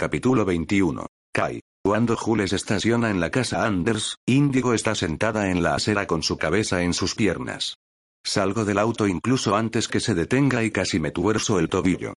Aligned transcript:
Capítulo 0.00 0.44
21. 0.44 1.06
Kai. 1.32 1.58
Cuando 1.84 2.16
Jules 2.16 2.52
estaciona 2.52 3.10
en 3.10 3.18
la 3.18 3.32
casa 3.32 3.66
Anders, 3.66 4.14
Índigo 4.26 4.72
está 4.72 4.94
sentada 4.94 5.50
en 5.50 5.60
la 5.60 5.74
acera 5.74 6.06
con 6.06 6.22
su 6.22 6.36
cabeza 6.38 6.84
en 6.84 6.94
sus 6.94 7.16
piernas. 7.16 7.78
Salgo 8.24 8.64
del 8.64 8.78
auto 8.78 9.08
incluso 9.08 9.56
antes 9.56 9.88
que 9.88 9.98
se 9.98 10.14
detenga 10.14 10.62
y 10.62 10.70
casi 10.70 11.00
me 11.00 11.10
tuerzo 11.10 11.58
el 11.58 11.68
tobillo. 11.68 12.14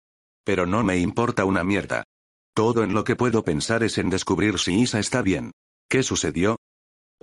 Pero 0.45 0.67
no 0.67 0.83
me 0.83 0.99
importa 0.99 1.45
una 1.45 1.63
mierda. 1.63 2.03
Todo 2.53 2.83
en 2.83 2.95
lo 2.95 3.05
que 3.05 3.15
puedo 3.15 3.45
pensar 3.45 3.85
es 3.85 3.97
en 3.99 4.11
descubrir 4.11 4.59
si 4.59 4.81
Isa 4.81 4.99
está 4.99 5.23
bien. 5.23 5.53
¿Qué 5.89 6.03
sucedió? 6.03 6.57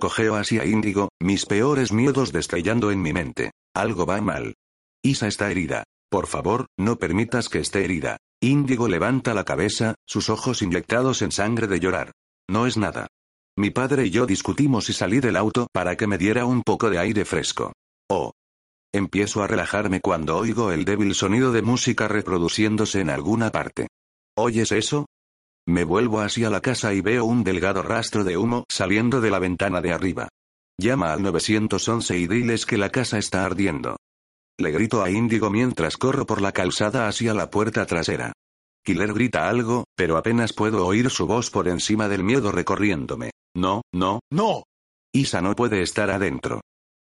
Cogeo 0.00 0.36
hacia 0.36 0.64
Índigo, 0.64 1.10
mis 1.20 1.44
peores 1.44 1.92
miedos 1.92 2.32
destellando 2.32 2.90
en 2.90 3.02
mi 3.02 3.12
mente. 3.12 3.50
Algo 3.74 4.06
va 4.06 4.22
mal. 4.22 4.54
Isa 5.02 5.28
está 5.28 5.50
herida. 5.50 5.84
Por 6.08 6.26
favor, 6.26 6.64
no 6.78 6.96
permitas 6.96 7.50
que 7.50 7.58
esté 7.58 7.84
herida. 7.84 8.16
Índigo 8.42 8.86
levanta 8.86 9.32
la 9.32 9.44
cabeza, 9.44 9.94
sus 10.06 10.28
ojos 10.28 10.60
inyectados 10.60 11.22
en 11.22 11.32
sangre 11.32 11.66
de 11.66 11.80
llorar. 11.80 12.12
No 12.48 12.66
es 12.66 12.76
nada. 12.76 13.08
Mi 13.56 13.70
padre 13.70 14.06
y 14.06 14.10
yo 14.10 14.26
discutimos 14.26 14.90
y 14.90 14.92
salí 14.92 15.20
del 15.20 15.36
auto 15.36 15.68
para 15.72 15.96
que 15.96 16.06
me 16.06 16.18
diera 16.18 16.44
un 16.44 16.62
poco 16.62 16.90
de 16.90 16.98
aire 16.98 17.24
fresco. 17.24 17.72
Oh. 18.10 18.32
Empiezo 18.92 19.42
a 19.42 19.46
relajarme 19.46 20.00
cuando 20.00 20.36
oigo 20.36 20.70
el 20.70 20.84
débil 20.84 21.14
sonido 21.14 21.52
de 21.52 21.62
música 21.62 22.08
reproduciéndose 22.08 23.00
en 23.00 23.10
alguna 23.10 23.50
parte. 23.50 23.88
¿Oyes 24.36 24.70
eso? 24.72 25.06
Me 25.66 25.84
vuelvo 25.84 26.20
hacia 26.20 26.50
la 26.50 26.60
casa 26.60 26.92
y 26.92 27.00
veo 27.00 27.24
un 27.24 27.42
delgado 27.42 27.82
rastro 27.82 28.22
de 28.22 28.36
humo 28.36 28.64
saliendo 28.68 29.20
de 29.20 29.30
la 29.30 29.38
ventana 29.38 29.80
de 29.80 29.92
arriba. 29.92 30.28
Llama 30.78 31.14
al 31.14 31.22
911 31.22 32.18
y 32.18 32.26
diles 32.26 32.66
que 32.66 32.76
la 32.76 32.90
casa 32.90 33.18
está 33.18 33.44
ardiendo. 33.46 33.96
Le 34.58 34.70
grito 34.70 35.02
a 35.02 35.10
Índigo 35.10 35.50
mientras 35.50 35.96
corro 35.98 36.24
por 36.24 36.40
la 36.40 36.52
calzada 36.52 37.08
hacia 37.08 37.34
la 37.34 37.50
puerta 37.50 37.84
trasera. 37.84 38.32
Killer 38.84 39.12
grita 39.12 39.48
algo, 39.48 39.84
pero 39.96 40.16
apenas 40.16 40.52
puedo 40.52 40.86
oír 40.86 41.10
su 41.10 41.26
voz 41.26 41.50
por 41.50 41.68
encima 41.68 42.08
del 42.08 42.24
miedo 42.24 42.52
recorriéndome. 42.52 43.32
No, 43.54 43.82
no, 43.92 44.20
no. 44.30 44.62
Isa 45.12 45.42
no 45.42 45.54
puede 45.54 45.82
estar 45.82 46.10
adentro. 46.10 46.60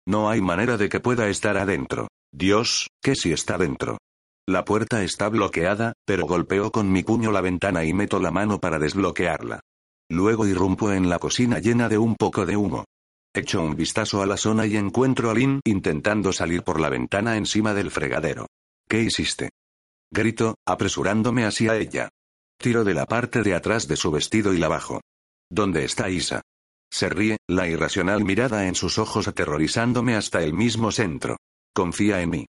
No 0.07 0.31
hay 0.31 0.41
manera 0.41 0.77
de 0.77 0.89
que 0.89 1.01
pueda 1.01 1.29
estar 1.29 1.59
adentro. 1.59 2.09
Dios, 2.33 2.89
¿qué 3.03 3.15
si 3.15 3.33
está 3.33 3.59
dentro? 3.59 3.99
La 4.49 4.65
puerta 4.65 5.03
está 5.05 5.29
bloqueada, 5.29 5.93
pero 6.07 6.27
golpeo 6.27 6.73
con 6.73 6.91
mi 6.91 7.03
puño 7.03 7.31
la 7.33 7.41
ventana 7.41 7.85
y 7.85 7.93
meto 7.93 8.19
la 8.19 8.31
mano 8.31 8.61
para 8.61 8.79
desbloquearla. 8.79 9.61
Luego 10.11 10.47
irrumpo 10.47 10.93
en 10.93 11.09
la 11.09 11.19
cocina 11.19 11.59
llena 11.59 11.89
de 11.89 11.99
un 11.99 12.17
poco 12.17 12.47
de 12.47 12.57
humo. 12.57 12.85
Echo 13.35 13.63
un 13.63 13.75
vistazo 13.77 14.21
a 14.21 14.27
la 14.27 14.37
zona 14.37 14.67
y 14.67 14.77
encuentro 14.77 15.31
a 15.31 15.35
Lynn 15.35 15.63
intentando 15.65 16.35
salir 16.35 16.63
por 16.63 16.79
la 16.79 16.91
ventana 16.91 17.39
encima 17.39 17.73
del 17.73 17.91
fregadero. 17.91 18.47
¿Qué 18.87 19.01
hiciste? 19.01 19.49
Grito, 20.11 20.57
apresurándome 20.67 21.47
hacia 21.47 21.77
ella. 21.77 22.11
Tiro 22.59 22.85
de 22.85 22.93
la 22.93 23.07
parte 23.07 23.43
de 23.43 23.55
atrás 23.55 23.89
de 23.89 23.97
su 23.97 24.11
vestido 24.11 24.53
y 24.53 24.59
la 24.59 24.69
bajo. 24.69 25.01
¿Dónde 25.51 25.85
está 25.85 26.11
Isa? 26.11 26.43
Se 26.93 27.09
ríe, 27.09 27.39
la 27.49 27.67
irracional 27.67 28.23
mirada 28.23 28.67
en 28.67 28.75
sus 28.75 28.99
ojos 28.99 29.27
aterrorizándome 29.27 30.15
hasta 30.15 30.43
el 30.43 30.53
mismo 30.53 30.93
centro. 30.93 31.39
Confía 31.75 32.21
en 32.21 32.29
mí. 32.29 32.47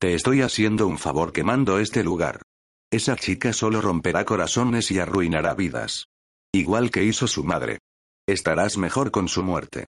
Te 0.00 0.14
estoy 0.14 0.42
haciendo 0.42 0.88
un 0.88 0.98
favor 0.98 1.32
quemando 1.32 1.78
este 1.78 2.02
lugar. 2.02 2.42
Esa 2.90 3.14
chica 3.14 3.52
solo 3.52 3.80
romperá 3.80 4.24
corazones 4.24 4.90
y 4.90 4.98
arruinará 4.98 5.54
vidas. 5.54 6.06
Igual 6.52 6.90
que 6.90 7.04
hizo 7.04 7.28
su 7.28 7.44
madre. 7.44 7.78
Estarás 8.26 8.76
mejor 8.78 9.12
con 9.12 9.28
su 9.28 9.44
muerte. 9.44 9.86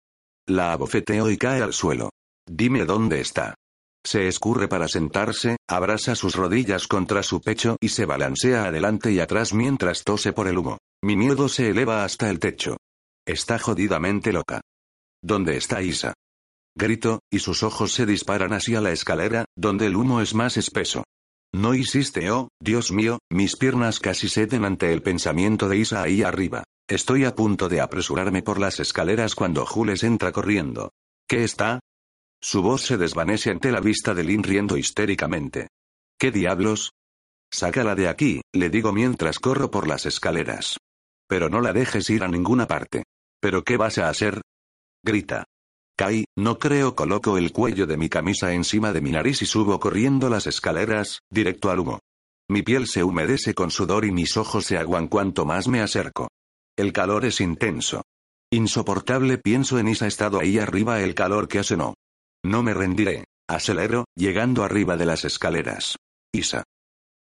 La 0.49 0.73
abofeteo 0.73 1.29
y 1.31 1.37
cae 1.37 1.61
al 1.61 1.73
suelo. 1.73 2.11
Dime 2.49 2.84
dónde 2.84 3.21
está. 3.21 3.57
Se 4.05 4.29
escurre 4.29 4.69
para 4.69 4.87
sentarse, 4.87 5.57
abraza 5.69 6.15
sus 6.15 6.37
rodillas 6.37 6.87
contra 6.87 7.25
su 7.25 7.41
pecho 7.41 7.77
y 7.81 7.89
se 7.89 8.05
balancea 8.07 8.67
adelante 8.67 9.11
y 9.11 9.19
atrás 9.19 9.53
mientras 9.53 10.05
tose 10.05 10.33
por 10.33 10.47
el 10.47 10.59
humo. 10.59 10.79
Mi 11.03 11.17
miedo 11.17 11.49
se 11.49 11.71
eleva 11.71 12.05
hasta 12.05 12.31
el 12.31 12.39
techo. 12.39 12.77
Está 13.27 13.59
jodidamente 13.59 14.33
loca. 14.33 14.61
¿Dónde 15.21 15.57
está 15.57 15.83
Isa? 15.83 16.15
Grito, 16.77 17.21
y 17.33 17.41
sus 17.41 17.65
ojos 17.65 17.93
se 17.93 18.07
disparan 18.07 18.53
hacia 18.53 18.81
la 18.81 18.93
escalera, 18.93 19.47
donde 19.57 19.87
el 19.87 19.97
humo 19.97 20.21
es 20.21 20.34
más 20.34 20.57
espeso. 20.57 21.03
No 21.55 21.75
hiciste, 21.75 22.31
oh, 22.31 22.49
Dios 22.61 22.93
mío, 22.93 23.19
mis 23.31 23.57
piernas 23.57 23.99
casi 24.01 24.29
ceden 24.29 24.65
ante 24.65 24.93
el 24.93 25.03
pensamiento 25.03 25.69
de 25.69 25.79
Isa 25.79 26.03
ahí 26.03 26.23
arriba. 26.23 26.65
Estoy 26.89 27.25
a 27.25 27.34
punto 27.34 27.69
de 27.69 27.81
apresurarme 27.81 28.43
por 28.43 28.61
las 28.61 28.79
escaleras 28.79 29.34
cuando 29.34 29.67
Jules 29.67 30.03
entra 30.05 30.33
corriendo. 30.33 30.93
¿Qué 31.29 31.45
está? 31.45 31.81
Su 32.41 32.62
voz 32.62 32.83
se 32.83 32.97
desvanece 32.97 33.51
ante 33.51 33.73
la 33.73 33.81
vista 33.81 34.15
de 34.15 34.23
Lynn 34.23 34.43
riendo 34.43 34.77
histéricamente. 34.77 35.69
¿Qué 36.19 36.31
diablos? 36.31 36.93
Sácala 37.51 37.95
de 37.95 38.09
aquí, 38.09 38.43
le 38.53 38.71
digo 38.71 38.93
mientras 38.93 39.39
corro 39.39 39.71
por 39.71 39.89
las 39.89 40.07
escaleras. 40.07 40.78
Pero 41.28 41.49
no 41.49 41.61
la 41.61 41.73
dejes 41.73 42.09
ir 42.11 42.23
a 42.23 42.28
ninguna 42.28 42.67
parte. 42.67 43.05
¿Pero 43.41 43.65
qué 43.65 43.77
vas 43.77 43.99
a 43.99 44.09
hacer? 44.09 44.43
Grita. 45.03 45.45
Kai, 45.97 46.27
no 46.37 46.59
creo 46.59 46.95
coloco 46.95 47.39
el 47.39 47.53
cuello 47.53 47.87
de 47.87 47.97
mi 47.97 48.11
camisa 48.11 48.53
encima 48.53 48.93
de 48.93 49.01
mi 49.01 49.12
nariz 49.12 49.41
y 49.41 49.47
subo 49.47 49.81
corriendo 49.81 50.29
las 50.29 50.47
escaleras, 50.47 51.21
directo 51.31 51.71
al 51.71 51.81
humo. 51.81 52.01
Mi 52.51 52.62
piel 52.62 52.87
se 52.87 53.03
humedece 53.03 53.55
con 53.55 53.71
sudor 53.71 54.05
y 54.05 54.12
mis 54.12 54.37
ojos 54.37 54.67
se 54.67 54.77
aguan 54.77 55.09
cuanto 55.09 55.47
más 55.47 55.69
me 55.69 55.81
acerco. 55.81 56.29
El 56.77 56.93
calor 56.93 57.25
es 57.25 57.41
intenso. 57.41 58.03
Insoportable 58.53 59.39
pienso 59.39 59.79
en 59.79 59.89
Isa 59.89 60.07
estado 60.07 60.39
ahí 60.39 60.59
arriba 60.59 61.01
el 61.01 61.15
calor 61.15 61.49
que 61.49 61.61
hace 61.61 61.79
no. 61.79 61.95
No 62.45 62.63
me 62.63 62.75
rendiré. 62.75 63.25
Acelero, 63.49 64.05
llegando 64.15 64.65
arriba 64.65 64.97
de 64.97 65.07
las 65.07 65.25
escaleras. 65.25 65.97
Isa. 66.33 66.65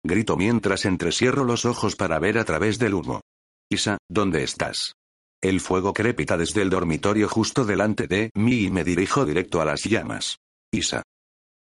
Grito 0.03 0.35
mientras 0.35 0.85
entrecierro 0.85 1.45
los 1.45 1.65
ojos 1.65 1.95
para 1.95 2.19
ver 2.19 2.37
a 2.37 2.43
través 2.43 2.77
del 2.77 2.93
humo. 2.93 3.21
Isa, 3.69 3.97
¿dónde 4.09 4.43
estás? 4.43 4.93
El 5.41 5.59
fuego 5.59 5.93
crepita 5.93 6.37
desde 6.37 6.61
el 6.61 6.69
dormitorio 6.69 7.27
justo 7.29 7.65
delante 7.65 8.07
de 8.07 8.31
mí 8.33 8.63
y 8.63 8.71
me 8.71 8.83
dirijo 8.83 9.25
directo 9.25 9.61
a 9.61 9.65
las 9.65 9.83
llamas. 9.83 10.37
Isa. 10.71 11.03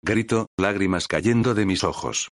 Grito, 0.01 0.47
lágrimas 0.57 1.07
cayendo 1.07 1.53
de 1.53 1.65
mis 1.65 1.83
ojos. 1.83 2.29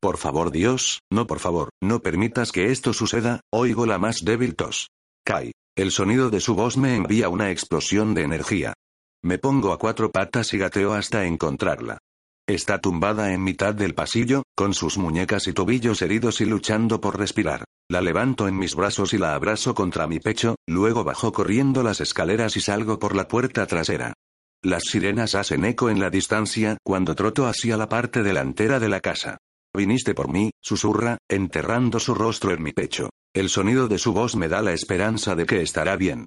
Por 0.00 0.18
favor 0.18 0.50
Dios, 0.50 1.00
no 1.10 1.26
por 1.26 1.38
favor, 1.38 1.70
no 1.82 2.00
permitas 2.00 2.52
que 2.52 2.70
esto 2.70 2.92
suceda, 2.92 3.40
oigo 3.50 3.86
la 3.86 3.98
más 3.98 4.24
débil 4.24 4.54
tos. 4.54 4.90
Kai. 5.24 5.52
El 5.76 5.90
sonido 5.90 6.30
de 6.30 6.40
su 6.40 6.54
voz 6.54 6.76
me 6.76 6.94
envía 6.94 7.28
una 7.28 7.50
explosión 7.50 8.14
de 8.14 8.22
energía. 8.22 8.74
Me 9.22 9.38
pongo 9.38 9.72
a 9.72 9.78
cuatro 9.78 10.10
patas 10.10 10.52
y 10.54 10.58
gateo 10.58 10.92
hasta 10.92 11.24
encontrarla. 11.24 11.98
Está 12.46 12.78
tumbada 12.78 13.32
en 13.32 13.42
mitad 13.42 13.74
del 13.74 13.94
pasillo, 13.94 14.42
con 14.54 14.74
sus 14.74 14.98
muñecas 14.98 15.48
y 15.48 15.54
tobillos 15.54 16.02
heridos 16.02 16.42
y 16.42 16.44
luchando 16.44 17.00
por 17.00 17.18
respirar. 17.18 17.64
La 17.90 18.00
levanto 18.00 18.48
en 18.48 18.56
mis 18.56 18.74
brazos 18.74 19.12
y 19.12 19.18
la 19.18 19.34
abrazo 19.34 19.74
contra 19.74 20.06
mi 20.06 20.18
pecho, 20.18 20.56
luego 20.66 21.04
bajo 21.04 21.32
corriendo 21.32 21.82
las 21.82 22.00
escaleras 22.00 22.56
y 22.56 22.60
salgo 22.60 22.98
por 22.98 23.14
la 23.14 23.28
puerta 23.28 23.66
trasera. 23.66 24.14
Las 24.62 24.84
sirenas 24.84 25.34
hacen 25.34 25.66
eco 25.66 25.90
en 25.90 26.00
la 26.00 26.08
distancia 26.08 26.78
cuando 26.82 27.14
troto 27.14 27.46
hacia 27.46 27.76
la 27.76 27.88
parte 27.90 28.22
delantera 28.22 28.80
de 28.80 28.88
la 28.88 29.00
casa. 29.00 29.36
Viniste 29.76 30.14
por 30.14 30.30
mí, 30.30 30.50
susurra, 30.62 31.18
enterrando 31.28 32.00
su 32.00 32.14
rostro 32.14 32.52
en 32.52 32.62
mi 32.62 32.72
pecho. 32.72 33.10
El 33.34 33.50
sonido 33.50 33.88
de 33.88 33.98
su 33.98 34.14
voz 34.14 34.36
me 34.36 34.48
da 34.48 34.62
la 34.62 34.72
esperanza 34.72 35.34
de 35.34 35.44
que 35.44 35.60
estará 35.60 35.96
bien. 35.96 36.24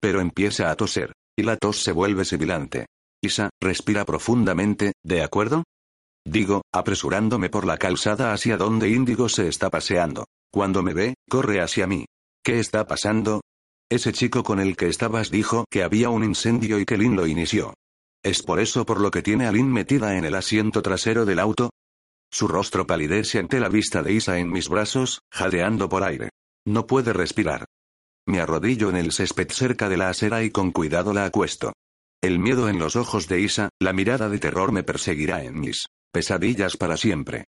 Pero 0.00 0.20
empieza 0.20 0.70
a 0.70 0.76
toser. 0.76 1.12
Y 1.36 1.44
la 1.44 1.56
tos 1.56 1.82
se 1.82 1.92
vuelve 1.92 2.24
sibilante. 2.24 2.86
Isa, 3.22 3.48
respira 3.60 4.04
profundamente, 4.04 4.92
¿de 5.04 5.22
acuerdo? 5.22 5.64
Digo, 6.26 6.62
apresurándome 6.74 7.48
por 7.48 7.64
la 7.64 7.78
calzada 7.78 8.32
hacia 8.32 8.56
donde 8.56 8.90
Índigo 8.90 9.28
se 9.28 9.48
está 9.48 9.70
paseando. 9.70 10.26
Cuando 10.50 10.82
me 10.82 10.94
ve, 10.94 11.14
corre 11.28 11.60
hacia 11.60 11.86
mí. 11.86 12.06
¿Qué 12.42 12.58
está 12.58 12.86
pasando? 12.86 13.42
Ese 13.90 14.12
chico 14.12 14.42
con 14.42 14.60
el 14.60 14.76
que 14.76 14.88
estabas 14.88 15.30
dijo 15.30 15.64
que 15.70 15.82
había 15.82 16.10
un 16.10 16.24
incendio 16.24 16.78
y 16.78 16.84
que 16.84 16.98
Lin 16.98 17.16
lo 17.16 17.26
inició. 17.26 17.74
¿Es 18.22 18.42
por 18.42 18.60
eso 18.60 18.84
por 18.84 19.00
lo 19.00 19.10
que 19.10 19.22
tiene 19.22 19.46
a 19.46 19.52
Lin 19.52 19.72
metida 19.72 20.16
en 20.16 20.24
el 20.24 20.34
asiento 20.34 20.82
trasero 20.82 21.24
del 21.24 21.38
auto? 21.38 21.70
Su 22.30 22.48
rostro 22.48 22.86
palidece 22.86 23.38
ante 23.38 23.60
la 23.60 23.68
vista 23.68 24.02
de 24.02 24.12
Isa 24.12 24.38
en 24.38 24.50
mis 24.50 24.68
brazos, 24.68 25.20
jadeando 25.30 25.88
por 25.88 26.02
aire. 26.02 26.30
No 26.66 26.86
puede 26.86 27.12
respirar. 27.12 27.64
Me 28.26 28.40
arrodillo 28.40 28.90
en 28.90 28.96
el 28.96 29.12
césped 29.12 29.48
cerca 29.50 29.88
de 29.88 29.96
la 29.96 30.10
acera 30.10 30.42
y 30.42 30.50
con 30.50 30.70
cuidado 30.70 31.14
la 31.14 31.24
acuesto. 31.24 31.72
El 32.20 32.38
miedo 32.38 32.68
en 32.68 32.78
los 32.78 32.96
ojos 32.96 33.28
de 33.28 33.40
Isa, 33.40 33.70
la 33.80 33.92
mirada 33.92 34.28
de 34.28 34.38
terror 34.38 34.72
me 34.72 34.82
perseguirá 34.82 35.44
en 35.44 35.58
mis 35.58 35.86
pesadillas 36.12 36.76
para 36.76 36.96
siempre. 36.96 37.44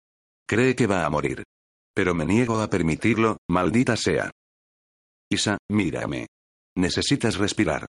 Cree 0.46 0.74
que 0.74 0.86
va 0.86 1.04
a 1.04 1.10
morir. 1.10 1.42
Pero 1.94 2.14
me 2.14 2.24
niego 2.24 2.60
a 2.60 2.68
permitirlo, 2.68 3.38
maldita 3.48 3.96
sea. 3.96 4.30
Isa, 5.30 5.58
mírame. 5.68 6.26
Necesitas 6.76 7.36
respirar. 7.36 7.86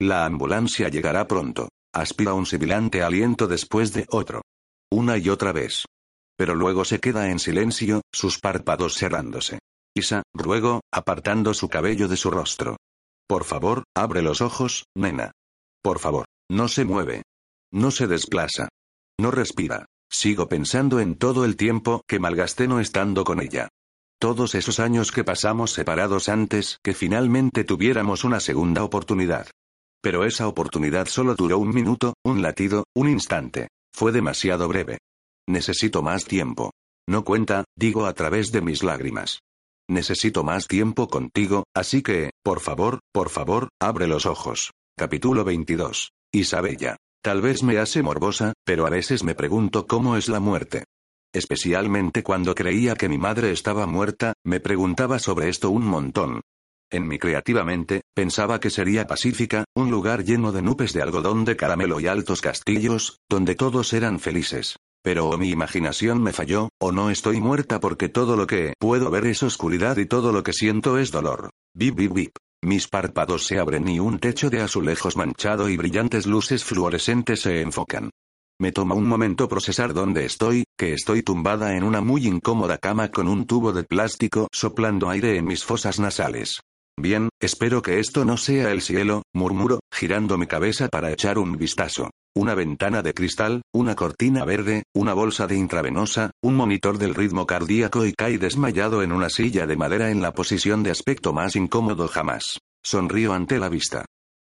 La 0.00 0.26
ambulancia 0.26 0.88
llegará 0.88 1.26
pronto. 1.26 1.68
Aspira 1.92 2.34
un 2.34 2.46
sibilante 2.46 3.02
aliento 3.02 3.46
después 3.46 3.92
de 3.92 4.06
otro. 4.10 4.42
Una 4.90 5.16
y 5.16 5.28
otra 5.28 5.52
vez. 5.52 5.84
Pero 6.36 6.54
luego 6.54 6.84
se 6.84 6.98
queda 6.98 7.30
en 7.30 7.38
silencio, 7.38 8.02
sus 8.12 8.40
párpados 8.40 8.96
cerrándose. 8.96 9.60
Isa, 9.96 10.24
ruego, 10.34 10.80
apartando 10.92 11.54
su 11.54 11.68
cabello 11.68 12.08
de 12.08 12.16
su 12.16 12.30
rostro. 12.30 12.76
Por 13.28 13.44
favor, 13.44 13.84
abre 13.96 14.22
los 14.22 14.40
ojos, 14.40 14.84
nena. 14.96 15.30
Por 15.82 16.00
favor, 16.00 16.26
no 16.50 16.66
se 16.68 16.84
mueve. 16.84 17.22
No 17.72 17.90
se 17.90 18.06
desplaza. 18.08 18.68
No 19.20 19.30
respira. 19.30 19.86
Sigo 20.14 20.48
pensando 20.48 21.00
en 21.00 21.16
todo 21.16 21.44
el 21.44 21.56
tiempo 21.56 22.04
que 22.06 22.20
malgasté 22.20 22.68
no 22.68 22.78
estando 22.78 23.24
con 23.24 23.42
ella. 23.42 23.68
Todos 24.20 24.54
esos 24.54 24.78
años 24.78 25.10
que 25.10 25.24
pasamos 25.24 25.72
separados 25.72 26.28
antes 26.28 26.78
que 26.84 26.94
finalmente 26.94 27.64
tuviéramos 27.64 28.22
una 28.22 28.38
segunda 28.38 28.84
oportunidad. 28.84 29.48
Pero 30.00 30.24
esa 30.24 30.46
oportunidad 30.46 31.08
solo 31.08 31.34
duró 31.34 31.58
un 31.58 31.74
minuto, 31.74 32.14
un 32.24 32.42
latido, 32.42 32.84
un 32.94 33.08
instante. 33.08 33.70
Fue 33.92 34.12
demasiado 34.12 34.68
breve. 34.68 34.98
Necesito 35.48 36.00
más 36.00 36.26
tiempo. 36.26 36.70
No 37.08 37.24
cuenta, 37.24 37.64
digo 37.76 38.06
a 38.06 38.12
través 38.12 38.52
de 38.52 38.62
mis 38.62 38.84
lágrimas. 38.84 39.40
Necesito 39.90 40.44
más 40.44 40.68
tiempo 40.68 41.08
contigo, 41.08 41.64
así 41.74 42.02
que, 42.02 42.30
por 42.44 42.60
favor, 42.60 43.00
por 43.12 43.30
favor, 43.30 43.68
abre 43.82 44.06
los 44.06 44.26
ojos. 44.26 44.70
Capítulo 44.96 45.42
22. 45.42 46.12
Isabella. 46.32 46.98
Tal 47.24 47.40
vez 47.40 47.62
me 47.62 47.78
hace 47.78 48.02
morbosa, 48.02 48.52
pero 48.66 48.86
a 48.86 48.90
veces 48.90 49.24
me 49.24 49.34
pregunto 49.34 49.86
cómo 49.86 50.18
es 50.18 50.28
la 50.28 50.40
muerte. 50.40 50.84
Especialmente 51.32 52.22
cuando 52.22 52.54
creía 52.54 52.96
que 52.96 53.08
mi 53.08 53.16
madre 53.16 53.50
estaba 53.50 53.86
muerta, 53.86 54.34
me 54.44 54.60
preguntaba 54.60 55.18
sobre 55.18 55.48
esto 55.48 55.70
un 55.70 55.86
montón. 55.86 56.42
En 56.90 57.08
mi 57.08 57.18
creativamente, 57.18 58.02
pensaba 58.14 58.60
que 58.60 58.68
sería 58.68 59.06
pacífica, 59.06 59.64
un 59.74 59.90
lugar 59.90 60.22
lleno 60.22 60.52
de 60.52 60.60
nubes 60.60 60.92
de 60.92 61.00
algodón 61.00 61.46
de 61.46 61.56
caramelo 61.56 61.98
y 61.98 62.08
altos 62.08 62.42
castillos, 62.42 63.20
donde 63.26 63.54
todos 63.54 63.94
eran 63.94 64.20
felices. 64.20 64.76
Pero 65.04 65.28
o 65.28 65.36
mi 65.36 65.50
imaginación 65.50 66.22
me 66.22 66.32
falló, 66.32 66.70
o 66.80 66.90
no 66.90 67.10
estoy 67.10 67.38
muerta 67.38 67.78
porque 67.78 68.08
todo 68.08 68.36
lo 68.36 68.46
que 68.46 68.72
puedo 68.78 69.10
ver 69.10 69.26
es 69.26 69.42
oscuridad 69.42 69.98
y 69.98 70.06
todo 70.06 70.32
lo 70.32 70.42
que 70.42 70.54
siento 70.54 70.96
es 70.98 71.10
dolor. 71.10 71.50
Bip 71.74 71.94
bip 71.94 72.12
bip. 72.14 72.36
Mis 72.62 72.88
párpados 72.88 73.44
se 73.44 73.58
abren 73.58 73.86
y 73.86 74.00
un 74.00 74.18
techo 74.18 74.48
de 74.48 74.62
azulejos 74.62 75.18
manchado 75.18 75.68
y 75.68 75.76
brillantes 75.76 76.24
luces 76.24 76.64
fluorescentes 76.64 77.42
se 77.42 77.60
enfocan. 77.60 78.08
Me 78.58 78.72
toma 78.72 78.94
un 78.94 79.06
momento 79.06 79.46
procesar 79.46 79.92
dónde 79.92 80.24
estoy, 80.24 80.64
que 80.78 80.94
estoy 80.94 81.22
tumbada 81.22 81.76
en 81.76 81.84
una 81.84 82.00
muy 82.00 82.26
incómoda 82.26 82.78
cama 82.78 83.10
con 83.10 83.28
un 83.28 83.46
tubo 83.46 83.74
de 83.74 83.84
plástico 83.84 84.48
soplando 84.52 85.10
aire 85.10 85.36
en 85.36 85.44
mis 85.44 85.64
fosas 85.64 86.00
nasales. 86.00 86.60
Bien, 86.96 87.28
espero 87.42 87.82
que 87.82 87.98
esto 87.98 88.24
no 88.24 88.38
sea 88.38 88.70
el 88.70 88.80
cielo, 88.80 89.22
murmuro, 89.34 89.80
girando 89.92 90.38
mi 90.38 90.46
cabeza 90.46 90.88
para 90.88 91.12
echar 91.12 91.36
un 91.38 91.58
vistazo. 91.58 92.08
Una 92.36 92.56
ventana 92.56 93.00
de 93.00 93.14
cristal, 93.14 93.62
una 93.72 93.94
cortina 93.94 94.44
verde, 94.44 94.82
una 94.92 95.14
bolsa 95.14 95.46
de 95.46 95.56
intravenosa, 95.56 96.32
un 96.42 96.56
monitor 96.56 96.98
del 96.98 97.14
ritmo 97.14 97.46
cardíaco 97.46 98.04
y 98.04 98.12
cae 98.12 98.38
desmayado 98.38 99.04
en 99.04 99.12
una 99.12 99.30
silla 99.30 99.68
de 99.68 99.76
madera 99.76 100.10
en 100.10 100.20
la 100.20 100.32
posición 100.32 100.82
de 100.82 100.90
aspecto 100.90 101.32
más 101.32 101.54
incómodo 101.54 102.08
jamás. 102.08 102.58
Sonrío 102.82 103.34
ante 103.34 103.60
la 103.60 103.68
vista. 103.68 104.04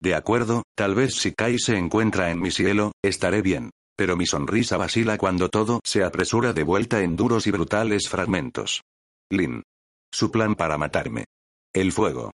De 0.01 0.13
acuerdo, 0.13 0.63
tal 0.75 0.93
vez 0.93 1.15
si 1.15 1.31
Kai 1.31 1.57
se 1.57 1.77
encuentra 1.77 2.31
en 2.31 2.41
mi 2.41 2.51
cielo, 2.51 2.91
estaré 3.01 3.41
bien. 3.41 3.69
Pero 3.95 4.17
mi 4.17 4.25
sonrisa 4.25 4.75
vacila 4.75 5.17
cuando 5.17 5.47
todo 5.47 5.79
se 5.85 6.03
apresura 6.03 6.51
de 6.51 6.63
vuelta 6.63 7.01
en 7.01 7.15
duros 7.15 7.47
y 7.47 7.51
brutales 7.51 8.09
fragmentos. 8.09 8.81
Lin. 9.29 9.63
Su 10.11 10.31
plan 10.31 10.55
para 10.55 10.77
matarme. 10.77 11.23
El 11.73 11.93
fuego. 11.93 12.31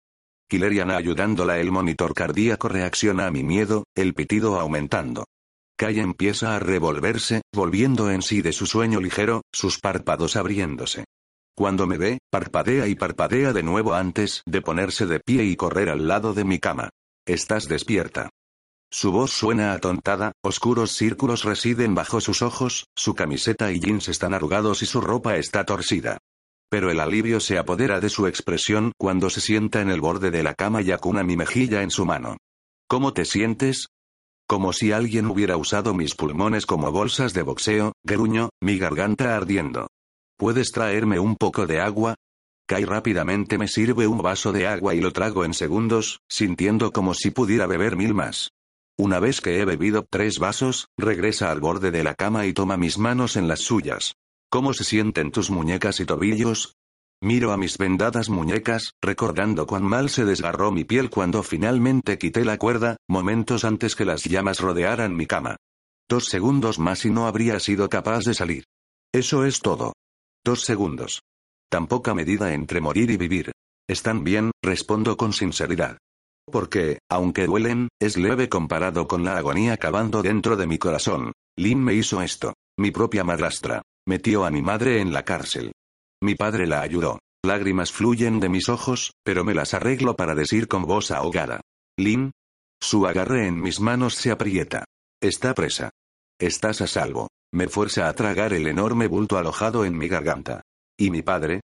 Killeriana 0.50 0.97
ayudándola 0.97 1.59
el 1.59 1.71
monitor 1.71 2.15
cardíaco 2.15 2.68
reacciona 2.68 3.27
a 3.27 3.31
mi 3.31 3.44
miedo, 3.44 3.83
el 3.95 4.15
pitido 4.15 4.59
aumentando. 4.59 5.25
Kai 5.77 6.00
empieza 6.00 6.56
a 6.56 6.60
revolverse, 6.60 7.42
volviendo 7.54 8.10
en 8.10 8.22
sí 8.22 8.42
de 8.42 8.54
su 8.54 8.66
sueño 8.66 9.01
ligero, 9.01 9.42
sus 9.51 9.80
párpados 9.80 10.38
abriéndose. 10.38 11.04
Cuando 11.54 11.86
me 11.86 11.98
ve, 11.98 12.19
parpadea 12.30 12.88
y 12.88 12.95
parpadea 12.95 13.51
de 13.51 13.63
nuevo 13.63 13.94
antes 13.94 14.42
de 14.45 14.62
ponerse 14.62 15.06
de 15.06 15.19
pie 15.19 15.44
y 15.44 15.56
correr 15.56 15.89
al 15.89 16.07
lado 16.07 16.33
de 16.33 16.45
mi 16.45 16.60
cama. 16.60 16.89
Estás 17.25 17.68
despierta. 17.68 18.30
Su 18.89 19.12
voz 19.12 19.31
suena 19.31 19.74
atontada, 19.74 20.31
oscuros 20.42 20.92
círculos 20.92 21.44
residen 21.44 21.95
bajo 21.95 22.21
sus 22.21 22.42
ojos, 22.42 22.86
su 22.95 23.13
camiseta 23.13 23.71
y 23.71 23.80
jeans 23.80 24.07
están 24.07 24.33
arrugados 24.33 24.81
y 24.81 24.86
su 24.86 25.01
ropa 25.01 25.36
está 25.36 25.66
torcida. 25.66 26.18
Pero 26.69 26.89
el 26.89 27.00
alivio 27.01 27.39
se 27.42 27.57
apodera 27.57 28.00
de 28.00 28.10
su 28.10 28.28
expresión 28.28 28.94
cuando 28.98 29.30
se 29.30 29.42
sienta 29.42 29.81
en 29.81 29.89
el 29.89 30.00
borde 30.00 30.31
de 30.31 30.44
la 30.44 30.54
cama 30.54 30.81
y 30.81 30.92
acuna 30.92 31.24
mi 31.24 31.36
mejilla 31.36 31.81
en 31.83 31.92
su 31.92 32.06
mano. 32.06 32.38
¿Cómo 32.88 33.13
te 33.13 33.25
sientes? 33.25 33.88
Como 34.47 34.74
si 34.74 34.92
alguien 34.92 35.25
hubiera 35.25 35.57
usado 35.57 35.95
mis 35.95 36.13
pulmones 36.13 36.68
como 36.68 36.92
bolsas 36.92 37.33
de 37.33 37.42
boxeo, 37.42 37.94
gruño, 38.03 38.50
mi 38.62 38.77
garganta 38.77 39.36
ardiendo. 39.36 39.88
¿Puedes 40.38 40.71
traerme 40.71 41.18
un 41.18 41.36
poco 41.36 41.65
de 41.65 41.80
agua? 41.80 42.15
Kai 42.68 42.86
rápidamente 42.86 43.57
me 43.57 43.68
sirve 43.68 44.06
un 44.06 44.19
vaso 44.19 44.51
de 44.51 44.68
agua 44.68 44.94
y 44.94 45.01
lo 45.01 45.12
trago 45.12 45.45
en 45.45 45.53
segundos, 45.53 46.19
sintiendo 46.30 46.92
como 46.92 47.15
si 47.15 47.31
pudiera 47.31 47.65
beber 47.65 47.95
mil 47.95 48.13
más. 48.13 48.51
Una 48.97 49.19
vez 49.19 49.42
que 49.42 49.59
he 49.59 49.65
bebido 49.65 50.06
tres 50.09 50.38
vasos, 50.38 50.88
regresa 50.97 51.51
al 51.51 51.59
borde 51.59 51.89
de 51.89 52.03
la 52.03 52.13
cama 52.13 52.45
y 52.45 52.53
toma 52.53 52.77
mis 52.77 53.00
manos 53.00 53.38
en 53.38 53.47
las 53.47 53.62
suyas. 53.62 54.13
¿Cómo 54.50 54.74
se 54.74 54.83
sienten 54.83 55.31
tus 55.31 55.50
muñecas 55.50 56.00
y 56.00 56.06
tobillos? 56.06 56.75
Miro 57.22 57.52
a 57.52 57.58
mis 57.58 57.78
vendadas 57.78 58.30
muñecas, 58.30 58.94
recordando 59.02 59.66
cuán 59.66 59.84
mal 59.84 60.10
se 60.10 60.26
desgarró 60.26 60.72
mi 60.72 60.84
piel 60.84 61.10
cuando 61.10 61.44
finalmente 61.44 62.18
quité 62.18 62.46
la 62.46 62.58
cuerda, 62.58 62.98
momentos 63.08 63.64
antes 63.64 63.96
que 63.96 64.06
las 64.06 64.24
llamas 64.24 64.60
rodearan 64.60 65.16
mi 65.16 65.26
cama. 65.26 65.56
Dos 66.08 66.26
segundos 66.26 66.78
más 66.78 67.06
y 67.06 67.10
no 67.10 67.26
habría 67.26 67.60
sido 67.60 67.90
capaz 67.90 68.26
de 68.26 68.34
salir. 68.34 68.66
Eso 69.12 69.46
es 69.46 69.60
todo. 69.60 69.94
Dos 70.44 70.62
segundos. 70.62 71.22
Tan 71.70 71.88
poca 71.88 72.14
medida 72.14 72.54
entre 72.54 72.82
morir 72.82 73.10
y 73.10 73.18
vivir. 73.18 73.52
Están 73.88 74.24
bien, 74.24 74.52
respondo 74.62 75.18
con 75.18 75.34
sinceridad. 75.34 75.98
Porque, 76.52 77.00
aunque 77.10 77.48
duelen, 77.48 77.88
es 78.00 78.18
leve 78.18 78.50
comparado 78.50 79.08
con 79.08 79.24
la 79.24 79.38
agonía 79.38 79.78
cavando 79.78 80.22
dentro 80.22 80.58
de 80.58 80.68
mi 80.68 80.78
corazón. 80.78 81.32
Lynn 81.58 81.84
me 81.84 81.96
hizo 81.96 82.22
esto. 82.22 82.54
Mi 82.78 82.92
propia 82.92 83.24
madrastra. 83.24 83.82
Metió 84.06 84.46
a 84.46 84.52
mi 84.52 84.62
madre 84.62 85.02
en 85.02 85.12
la 85.12 85.24
cárcel. 85.24 85.72
Mi 86.22 86.36
padre 86.36 86.68
la 86.68 86.82
ayudó. 86.82 87.20
Lágrimas 87.44 87.92
fluyen 87.92 88.40
de 88.40 88.50
mis 88.50 88.70
ojos, 88.70 89.14
pero 89.24 89.44
me 89.44 89.54
las 89.54 89.74
arreglo 89.74 90.16
para 90.16 90.36
decir 90.36 90.68
con 90.68 90.84
voz 90.84 91.12
ahogada. 91.12 91.62
Lin. 91.98 92.31
Su 92.81 93.07
agarre 93.07 93.48
en 93.48 93.62
mis 93.62 93.80
manos 93.80 94.16
se 94.16 94.31
aprieta. 94.31 94.86
Está 95.22 95.54
presa. 95.54 95.92
Estás 96.40 96.81
a 96.81 96.88
salvo. 96.88 97.30
Me 97.54 97.68
fuerza 97.68 98.10
a 98.10 98.14
tragar 98.14 98.54
el 98.54 98.68
enorme 98.68 99.07
bulto 99.07 99.38
alojado 99.38 99.86
en 99.86 99.98
mi 99.98 100.07
garganta. 100.07 100.62
¿Y 100.98 101.10
mi 101.12 101.22
padre? 101.22 101.62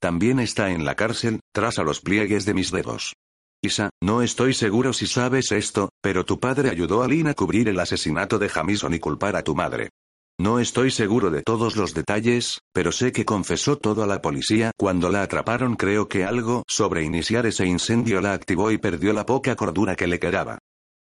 También 0.00 0.40
está 0.40 0.70
en 0.70 0.84
la 0.84 0.96
cárcel, 0.96 1.40
tras 1.54 1.78
a 1.78 1.84
los 1.84 2.00
pliegues 2.00 2.44
de 2.44 2.54
mis 2.54 2.70
dedos. 2.70 3.14
Isa, 3.62 3.90
no 4.02 4.22
estoy 4.22 4.54
seguro 4.54 4.92
si 4.92 5.06
sabes 5.06 5.52
esto, 5.52 5.90
pero 6.02 6.24
tu 6.24 6.40
padre 6.40 6.68
ayudó 6.68 7.04
a 7.04 7.08
Lin 7.08 7.28
a 7.28 7.34
cubrir 7.34 7.68
el 7.68 7.78
asesinato 7.78 8.40
de 8.40 8.48
Jamison 8.48 8.92
y 8.92 8.98
culpar 8.98 9.36
a 9.36 9.44
tu 9.44 9.54
madre. 9.54 9.90
No 10.40 10.58
estoy 10.58 10.90
seguro 10.90 11.30
de 11.30 11.42
todos 11.42 11.76
los 11.76 11.94
detalles, 11.94 12.60
pero 12.72 12.90
sé 12.90 13.12
que 13.12 13.24
confesó 13.24 13.76
todo 13.76 14.02
a 14.02 14.06
la 14.06 14.22
policía. 14.22 14.72
Cuando 14.76 15.08
la 15.10 15.22
atraparon 15.22 15.76
creo 15.76 16.08
que 16.08 16.24
algo 16.24 16.64
sobre 16.66 17.04
iniciar 17.04 17.46
ese 17.46 17.66
incendio 17.66 18.20
la 18.20 18.32
activó 18.32 18.70
y 18.70 18.78
perdió 18.78 19.12
la 19.12 19.26
poca 19.26 19.54
cordura 19.56 19.94
que 19.94 20.06
le 20.06 20.18
quedaba. 20.18 20.58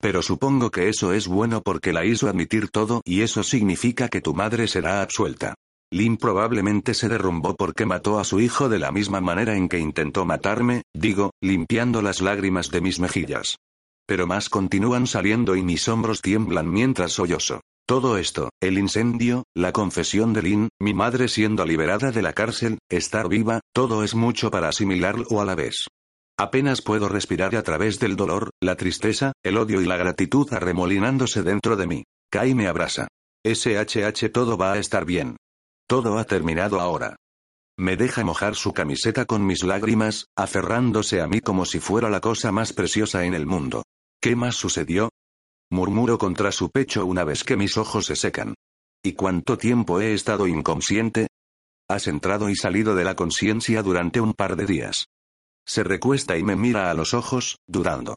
Pero 0.01 0.23
supongo 0.23 0.71
que 0.71 0.89
eso 0.89 1.13
es 1.13 1.27
bueno 1.27 1.63
porque 1.63 1.93
la 1.93 2.05
hizo 2.05 2.29
admitir 2.29 2.69
todo 2.69 3.01
y 3.05 3.23
eso 3.23 3.43
significa 3.43 4.09
que 4.09 4.21
tu 4.21 4.35
madre 4.35 4.69
será 4.69 5.01
absuelta. 5.01 5.55
Lynn 5.91 6.17
probablemente 6.17 6.93
se 6.93 7.09
derrumbó 7.09 7.55
porque 7.57 7.87
mató 7.87 8.19
a 8.19 8.25
su 8.25 8.41
hijo 8.41 8.69
de 8.69 8.79
la 8.79 8.93
misma 8.93 9.21
manera 9.21 9.57
en 9.57 9.69
que 9.69 9.79
intentó 9.79 10.25
matarme, 10.25 10.83
digo, 10.93 11.31
limpiando 11.41 12.03
las 12.03 12.21
lágrimas 12.21 12.71
de 12.71 12.81
mis 12.81 13.01
mejillas. 13.01 13.57
Pero 14.07 14.27
más 14.27 14.49
continúan 14.49 15.07
saliendo 15.07 15.57
y 15.57 15.63
mis 15.63 15.89
hombros 15.89 16.21
tiemblan 16.21 16.71
mientras 16.71 17.13
sollozo. 17.13 17.61
Todo 17.87 18.17
esto, 18.17 18.49
el 18.63 18.79
incendio, 18.79 19.45
la 19.55 19.73
confesión 19.73 20.33
de 20.33 20.43
Lynn, 20.43 20.69
mi 20.81 20.95
madre 20.95 21.29
siendo 21.29 21.67
liberada 21.67 22.13
de 22.13 22.23
la 22.23 22.33
cárcel, 22.33 22.79
estar 22.91 23.29
viva, 23.29 23.61
todo 23.75 24.03
es 24.03 24.15
mucho 24.15 24.51
para 24.51 24.71
asimilarlo 24.71 25.39
a 25.39 25.45
la 25.45 25.55
vez. 25.55 25.87
Apenas 26.39 26.81
puedo 26.81 27.11
respirar 27.11 27.55
a 27.55 27.63
través 27.63 28.01
del 28.01 28.17
dolor, 28.17 28.51
la 28.63 28.77
tristeza, 28.77 29.33
el 29.45 29.59
odio 29.59 29.83
y 29.83 29.85
la 29.85 29.99
gratitud 29.99 30.51
arremolinándose 30.51 31.43
dentro 31.43 31.77
de 31.77 31.87
mí. 31.87 32.05
Kai 32.31 32.55
me 32.55 32.69
abraza. 32.69 33.07
SHH 33.47 34.33
todo 34.33 34.57
va 34.57 34.73
a 34.73 34.79
estar 34.79 35.05
bien. 35.05 35.37
Todo 35.87 36.19
ha 36.19 36.25
terminado 36.25 36.81
ahora. 36.81 37.17
Me 37.79 37.99
deja 37.99 38.25
mojar 38.25 38.55
su 38.55 38.73
camiseta 38.73 39.27
con 39.27 39.45
mis 39.45 39.63
lágrimas, 39.63 40.27
aferrándose 40.37 41.21
a 41.21 41.27
mí 41.27 41.41
como 41.41 41.67
si 41.67 41.81
fuera 41.81 42.09
la 42.09 42.21
cosa 42.21 42.51
más 42.51 42.73
preciosa 42.73 43.27
en 43.27 43.35
el 43.35 43.45
mundo. 43.47 43.83
¿Qué 44.23 44.37
más 44.37 44.55
sucedió? 44.55 45.11
Murmuro 45.75 46.19
contra 46.19 46.53
su 46.53 46.71
pecho 46.71 47.05
una 47.05 47.25
vez 47.25 47.43
que 47.43 47.57
mis 47.57 47.77
ojos 47.77 48.07
se 48.07 48.15
secan. 48.15 48.55
¿Y 49.03 49.15
cuánto 49.15 49.59
tiempo 49.59 50.01
he 50.01 50.15
estado 50.15 50.47
inconsciente? 50.47 51.27
Has 51.91 52.07
entrado 52.07 52.49
y 52.49 52.55
salido 52.55 52.95
de 52.95 53.03
la 53.03 53.17
conciencia 53.17 53.83
durante 53.83 54.21
un 54.21 54.35
par 54.35 54.55
de 54.55 54.67
días. 54.67 55.07
Se 55.67 55.83
recuesta 55.83 56.39
y 56.39 56.45
me 56.45 56.55
mira 56.55 56.93
a 56.93 56.95
los 56.95 57.13
ojos, 57.13 57.59
dudando. 57.67 58.15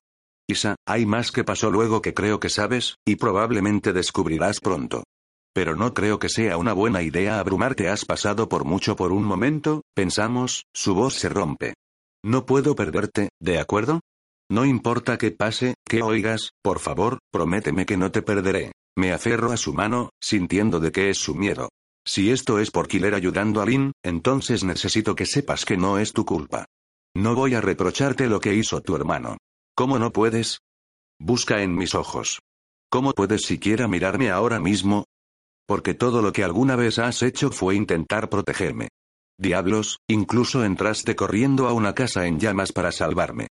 Isa, 0.48 0.76
hay 0.86 1.08
más 1.08 1.32
que 1.32 1.44
pasó 1.44 1.72
luego 1.72 2.00
que 2.00 2.14
creo 2.14 2.40
que 2.40 2.50
sabes, 2.50 2.98
y 3.04 3.16
probablemente 3.16 3.92
descubrirás 3.92 4.60
pronto. 4.60 5.04
Pero 5.52 5.76
no 5.76 5.96
creo 5.96 6.20
que 6.20 6.30
sea 6.30 6.58
una 6.58 6.74
buena 6.74 7.02
idea 7.02 7.40
abrumarte. 7.40 7.90
Has 7.90 8.06
pasado 8.06 8.48
por 8.48 8.66
mucho 8.66 8.96
por 8.96 9.12
un 9.12 9.24
momento, 9.24 9.82
pensamos, 9.96 10.66
su 10.76 10.94
voz 10.94 11.16
se 11.16 11.28
rompe. 11.28 11.74
No 12.24 12.46
puedo 12.46 12.76
perderte, 12.76 13.30
¿de 13.42 13.58
acuerdo? 13.58 14.02
No 14.50 14.66
importa 14.66 15.18
qué 15.18 15.32
pase, 15.32 15.74
que 15.86 16.02
oigas, 16.02 16.52
por 16.62 16.80
favor, 16.80 17.20
prométeme 17.32 17.86
que 17.86 17.98
no 17.98 18.12
te 18.12 18.22
perderé. 18.22 18.72
Me 18.98 19.12
aferro 19.12 19.52
a 19.52 19.58
su 19.58 19.74
mano, 19.74 20.10
sintiendo 20.22 20.80
de 20.80 20.92
qué 20.92 21.10
es 21.10 21.18
su 21.18 21.36
miedo. 21.36 21.70
Si 22.06 22.32
esto 22.32 22.58
es 22.60 22.72
por 22.72 22.88
Killer 22.88 23.14
ayudando 23.14 23.62
a 23.62 23.66
Lin, 23.66 23.92
entonces 24.04 24.64
necesito 24.64 25.16
que 25.16 25.26
sepas 25.26 25.66
que 25.66 25.76
no 25.76 26.00
es 26.00 26.14
tu 26.14 26.26
culpa. 26.26 26.66
No 27.14 27.36
voy 27.36 27.56
a 27.56 27.62
reprocharte 27.62 28.28
lo 28.28 28.40
que 28.40 28.56
hizo 28.56 28.82
tu 28.82 28.96
hermano. 28.96 29.36
¿Cómo 29.76 30.00
no 30.00 30.14
puedes? 30.14 30.60
Busca 31.20 31.62
en 31.62 31.76
mis 31.76 31.94
ojos. 31.94 32.40
¿Cómo 32.90 33.12
puedes 33.12 33.42
siquiera 33.42 33.90
mirarme 33.90 34.30
ahora 34.30 34.62
mismo? 34.62 35.04
Porque 35.68 35.94
todo 35.94 36.22
lo 36.22 36.32
que 36.32 36.46
alguna 36.46 36.78
vez 36.78 37.00
has 37.00 37.22
hecho 37.22 37.52
fue 37.52 37.76
intentar 37.76 38.30
protegerme. 38.30 38.88
Diablos, 39.38 40.00
incluso 40.08 40.64
entraste 40.64 41.18
corriendo 41.18 41.68
a 41.68 41.74
una 41.74 41.94
casa 41.94 42.26
en 42.26 42.40
llamas 42.40 42.72
para 42.72 42.94
salvarme. 42.94 43.48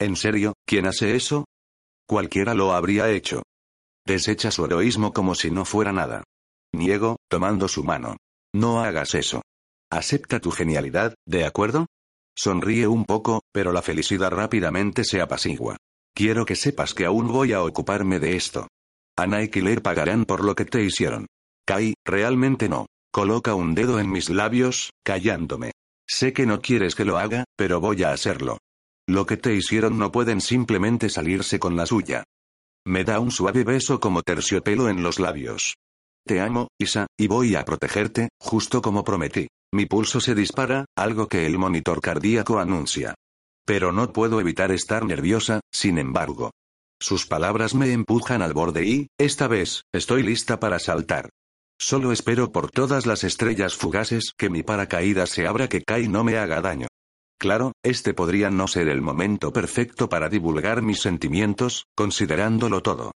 ¿En 0.00 0.16
serio, 0.16 0.54
quién 0.66 0.86
hace 0.86 1.14
eso? 1.14 1.44
Cualquiera 2.08 2.54
lo 2.54 2.72
habría 2.72 3.10
hecho. 3.10 3.42
Desecha 4.06 4.50
su 4.50 4.64
heroísmo 4.64 5.12
como 5.12 5.34
si 5.34 5.50
no 5.50 5.66
fuera 5.66 5.92
nada. 5.92 6.24
Niego, 6.72 7.16
tomando 7.28 7.68
su 7.68 7.84
mano. 7.84 8.16
No 8.54 8.80
hagas 8.80 9.14
eso. 9.14 9.42
Acepta 9.92 10.40
tu 10.40 10.52
genialidad, 10.52 11.14
¿de 11.26 11.44
acuerdo? 11.44 11.86
Sonríe 12.34 12.86
un 12.86 13.04
poco, 13.04 13.42
pero 13.52 13.72
la 13.72 13.82
felicidad 13.82 14.30
rápidamente 14.30 15.04
se 15.04 15.20
apacigua. 15.20 15.76
Quiero 16.14 16.46
que 16.46 16.56
sepas 16.56 16.94
que 16.94 17.04
aún 17.04 17.28
voy 17.28 17.52
a 17.52 17.62
ocuparme 17.62 18.18
de 18.18 18.36
esto. 18.36 18.68
Ana 19.18 19.42
y 19.42 19.48
Killer 19.48 19.82
pagarán 19.82 20.24
por 20.24 20.42
lo 20.42 20.54
que 20.54 20.64
te 20.64 20.82
hicieron. 20.82 21.26
Kai, 21.66 21.92
realmente 22.06 22.70
no. 22.70 22.86
Coloca 23.12 23.54
un 23.54 23.74
dedo 23.74 24.00
en 24.00 24.10
mis 24.10 24.30
labios, 24.30 24.92
callándome. 25.04 25.72
Sé 26.08 26.32
que 26.32 26.46
no 26.46 26.62
quieres 26.62 26.94
que 26.94 27.04
lo 27.04 27.18
haga, 27.18 27.44
pero 27.54 27.80
voy 27.80 28.02
a 28.02 28.12
hacerlo. 28.12 28.58
Lo 29.10 29.26
que 29.26 29.36
te 29.36 29.52
hicieron 29.56 29.98
no 29.98 30.12
pueden 30.12 30.40
simplemente 30.40 31.08
salirse 31.08 31.58
con 31.58 31.74
la 31.74 31.84
suya. 31.84 32.22
Me 32.86 33.02
da 33.02 33.18
un 33.18 33.32
suave 33.32 33.64
beso 33.64 33.98
como 33.98 34.22
terciopelo 34.22 34.88
en 34.88 35.02
los 35.02 35.18
labios. 35.18 35.74
Te 36.24 36.40
amo, 36.40 36.68
Isa, 36.78 37.08
y 37.18 37.26
voy 37.26 37.56
a 37.56 37.64
protegerte, 37.64 38.28
justo 38.38 38.80
como 38.80 39.02
prometí. 39.02 39.48
Mi 39.74 39.86
pulso 39.86 40.20
se 40.20 40.36
dispara, 40.36 40.84
algo 40.96 41.26
que 41.26 41.44
el 41.44 41.58
monitor 41.58 42.00
cardíaco 42.00 42.60
anuncia. 42.60 43.16
Pero 43.66 43.90
no 43.90 44.12
puedo 44.12 44.40
evitar 44.40 44.70
estar 44.70 45.04
nerviosa, 45.04 45.58
sin 45.72 45.98
embargo. 45.98 46.52
Sus 47.00 47.26
palabras 47.26 47.74
me 47.74 47.92
empujan 47.92 48.42
al 48.42 48.52
borde 48.52 48.86
y, 48.86 49.08
esta 49.18 49.48
vez, 49.48 49.82
estoy 49.92 50.22
lista 50.22 50.60
para 50.60 50.78
saltar. 50.78 51.30
Solo 51.80 52.12
espero 52.12 52.52
por 52.52 52.70
todas 52.70 53.06
las 53.06 53.24
estrellas 53.24 53.74
fugaces 53.74 54.34
que 54.38 54.50
mi 54.50 54.62
paracaídas 54.62 55.30
se 55.30 55.48
abra 55.48 55.68
que 55.68 55.82
Kai 55.82 56.06
no 56.06 56.22
me 56.22 56.38
haga 56.38 56.60
daño. 56.60 56.86
Claro, 57.40 57.72
este 57.82 58.12
podría 58.12 58.50
no 58.50 58.68
ser 58.68 58.88
el 58.88 59.00
momento 59.00 59.50
perfecto 59.50 60.10
para 60.10 60.28
divulgar 60.28 60.82
mis 60.82 61.00
sentimientos, 61.00 61.86
considerándolo 61.96 62.82
todo. 62.82 63.12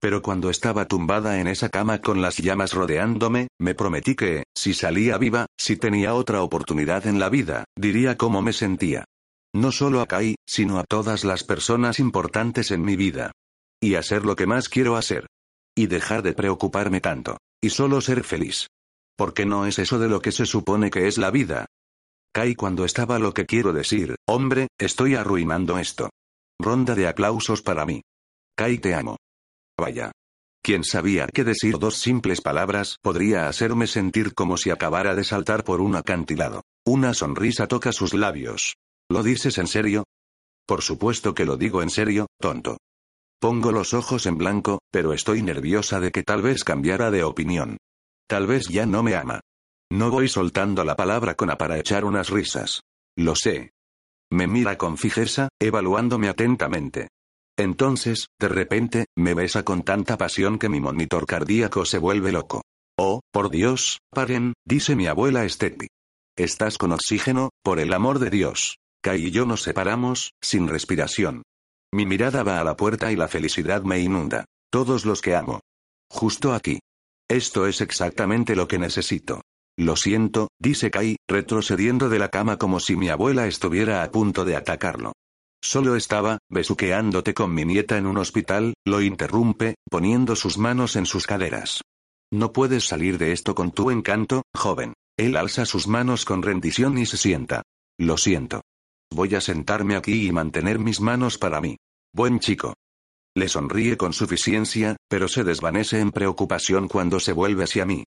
Pero 0.00 0.20
cuando 0.20 0.50
estaba 0.50 0.86
tumbada 0.86 1.40
en 1.40 1.46
esa 1.46 1.68
cama 1.68 2.00
con 2.00 2.20
las 2.20 2.38
llamas 2.38 2.72
rodeándome, 2.72 3.46
me 3.60 3.76
prometí 3.76 4.16
que, 4.16 4.42
si 4.52 4.74
salía 4.74 5.16
viva, 5.16 5.46
si 5.56 5.76
tenía 5.76 6.14
otra 6.14 6.42
oportunidad 6.42 7.06
en 7.06 7.20
la 7.20 7.28
vida, 7.28 7.66
diría 7.76 8.16
cómo 8.16 8.42
me 8.42 8.52
sentía. 8.52 9.04
No 9.54 9.70
solo 9.70 10.00
a 10.00 10.06
Kai, 10.06 10.34
sino 10.44 10.80
a 10.80 10.84
todas 10.84 11.22
las 11.22 11.44
personas 11.44 12.00
importantes 12.00 12.72
en 12.72 12.82
mi 12.82 12.96
vida. 12.96 13.30
Y 13.80 13.94
hacer 13.94 14.24
lo 14.24 14.34
que 14.34 14.48
más 14.48 14.68
quiero 14.68 14.96
hacer. 14.96 15.28
Y 15.76 15.86
dejar 15.86 16.22
de 16.24 16.32
preocuparme 16.32 17.00
tanto. 17.00 17.36
Y 17.60 17.70
solo 17.70 18.00
ser 18.00 18.24
feliz. 18.24 18.66
Porque 19.16 19.46
no 19.46 19.66
es 19.66 19.78
eso 19.78 20.00
de 20.00 20.08
lo 20.08 20.20
que 20.20 20.32
se 20.32 20.46
supone 20.46 20.90
que 20.90 21.06
es 21.06 21.16
la 21.16 21.30
vida. 21.30 21.66
Kai 22.38 22.54
cuando 22.54 22.84
estaba 22.84 23.18
lo 23.18 23.34
que 23.34 23.46
quiero 23.46 23.72
decir, 23.72 24.14
hombre, 24.24 24.68
estoy 24.78 25.16
arruinando 25.16 25.76
esto. 25.76 26.08
Ronda 26.60 26.94
de 26.94 27.08
aplausos 27.08 27.62
para 27.62 27.84
mí. 27.84 28.02
Kai 28.56 28.78
te 28.78 28.94
amo. 28.94 29.16
Vaya. 29.76 30.12
¿Quién 30.62 30.84
sabía 30.84 31.26
que 31.26 31.42
decir 31.42 31.80
dos 31.80 31.96
simples 31.96 32.40
palabras 32.40 32.98
podría 33.02 33.48
hacerme 33.48 33.88
sentir 33.88 34.34
como 34.34 34.56
si 34.56 34.70
acabara 34.70 35.16
de 35.16 35.24
saltar 35.24 35.64
por 35.64 35.80
un 35.80 35.96
acantilado? 35.96 36.62
Una 36.86 37.12
sonrisa 37.12 37.66
toca 37.66 37.90
sus 37.90 38.14
labios. 38.14 38.76
¿Lo 39.10 39.24
dices 39.24 39.58
en 39.58 39.66
serio? 39.66 40.04
Por 40.64 40.82
supuesto 40.82 41.34
que 41.34 41.44
lo 41.44 41.56
digo 41.56 41.82
en 41.82 41.90
serio, 41.90 42.28
tonto. 42.40 42.76
Pongo 43.40 43.72
los 43.72 43.94
ojos 43.94 44.26
en 44.26 44.38
blanco, 44.38 44.78
pero 44.92 45.12
estoy 45.12 45.42
nerviosa 45.42 45.98
de 45.98 46.12
que 46.12 46.22
tal 46.22 46.42
vez 46.42 46.62
cambiara 46.62 47.10
de 47.10 47.24
opinión. 47.24 47.78
Tal 48.28 48.46
vez 48.46 48.68
ya 48.68 48.86
no 48.86 49.02
me 49.02 49.16
ama. 49.16 49.40
No 49.90 50.10
voy 50.10 50.28
soltando 50.28 50.84
la 50.84 50.96
palabra 50.96 51.34
con 51.34 51.48
para 51.56 51.78
echar 51.78 52.04
unas 52.04 52.28
risas. 52.28 52.82
Lo 53.16 53.34
sé. 53.34 53.72
Me 54.30 54.46
mira 54.46 54.76
con 54.76 54.98
fijeza, 54.98 55.48
evaluándome 55.58 56.28
atentamente. 56.28 57.08
Entonces, 57.58 58.28
de 58.38 58.48
repente, 58.48 59.06
me 59.16 59.34
besa 59.34 59.64
con 59.64 59.82
tanta 59.82 60.18
pasión 60.18 60.58
que 60.58 60.68
mi 60.68 60.80
monitor 60.80 61.26
cardíaco 61.26 61.84
se 61.86 61.98
vuelve 61.98 62.32
loco. 62.32 62.62
Oh, 62.98 63.20
por 63.32 63.50
Dios, 63.50 63.98
paren, 64.10 64.52
dice 64.66 64.94
mi 64.94 65.06
abuela 65.06 65.48
Steppi. 65.48 65.88
Estás 66.36 66.78
con 66.78 66.92
oxígeno, 66.92 67.50
por 67.64 67.80
el 67.80 67.92
amor 67.92 68.18
de 68.18 68.30
Dios. 68.30 68.76
Kai 69.02 69.26
y 69.26 69.30
yo 69.30 69.46
nos 69.46 69.62
separamos, 69.62 70.32
sin 70.42 70.68
respiración. 70.68 71.42
Mi 71.92 72.04
mirada 72.04 72.42
va 72.42 72.60
a 72.60 72.64
la 72.64 72.76
puerta 72.76 73.10
y 73.10 73.16
la 73.16 73.28
felicidad 73.28 73.82
me 73.82 74.00
inunda. 74.00 74.44
Todos 74.70 75.06
los 75.06 75.22
que 75.22 75.34
amo. 75.34 75.60
Justo 76.10 76.52
aquí. 76.52 76.80
Esto 77.30 77.66
es 77.66 77.80
exactamente 77.80 78.54
lo 78.54 78.68
que 78.68 78.78
necesito. 78.78 79.40
Lo 79.78 79.94
siento, 79.94 80.48
dice 80.58 80.90
Kai, 80.90 81.18
retrocediendo 81.28 82.08
de 82.08 82.18
la 82.18 82.30
cama 82.30 82.56
como 82.56 82.80
si 82.80 82.96
mi 82.96 83.10
abuela 83.10 83.46
estuviera 83.46 84.02
a 84.02 84.10
punto 84.10 84.44
de 84.44 84.56
atacarlo. 84.56 85.12
Solo 85.62 85.94
estaba, 85.94 86.38
besuqueándote 86.50 87.32
con 87.32 87.54
mi 87.54 87.64
nieta 87.64 87.96
en 87.96 88.06
un 88.06 88.16
hospital, 88.18 88.74
lo 88.84 89.00
interrumpe, 89.02 89.76
poniendo 89.88 90.34
sus 90.34 90.58
manos 90.58 90.96
en 90.96 91.06
sus 91.06 91.28
caderas. 91.28 91.82
No 92.32 92.52
puedes 92.52 92.88
salir 92.88 93.18
de 93.18 93.30
esto 93.30 93.54
con 93.54 93.70
tu 93.70 93.92
encanto, 93.92 94.42
joven. 94.52 94.94
Él 95.16 95.36
alza 95.36 95.64
sus 95.64 95.86
manos 95.86 96.24
con 96.24 96.42
rendición 96.42 96.98
y 96.98 97.06
se 97.06 97.16
sienta. 97.16 97.62
Lo 98.00 98.16
siento. 98.16 98.62
Voy 99.14 99.36
a 99.36 99.40
sentarme 99.40 99.94
aquí 99.94 100.26
y 100.26 100.32
mantener 100.32 100.80
mis 100.80 101.00
manos 101.00 101.38
para 101.38 101.60
mí. 101.60 101.76
Buen 102.12 102.40
chico. 102.40 102.74
Le 103.36 103.48
sonríe 103.48 103.96
con 103.96 104.12
suficiencia, 104.12 104.96
pero 105.08 105.28
se 105.28 105.44
desvanece 105.44 106.00
en 106.00 106.10
preocupación 106.10 106.88
cuando 106.88 107.20
se 107.20 107.32
vuelve 107.32 107.62
hacia 107.62 107.86
mí. 107.86 108.02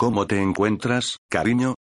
¿Cómo 0.00 0.26
te 0.26 0.40
encuentras, 0.40 1.18
cariño? 1.28 1.74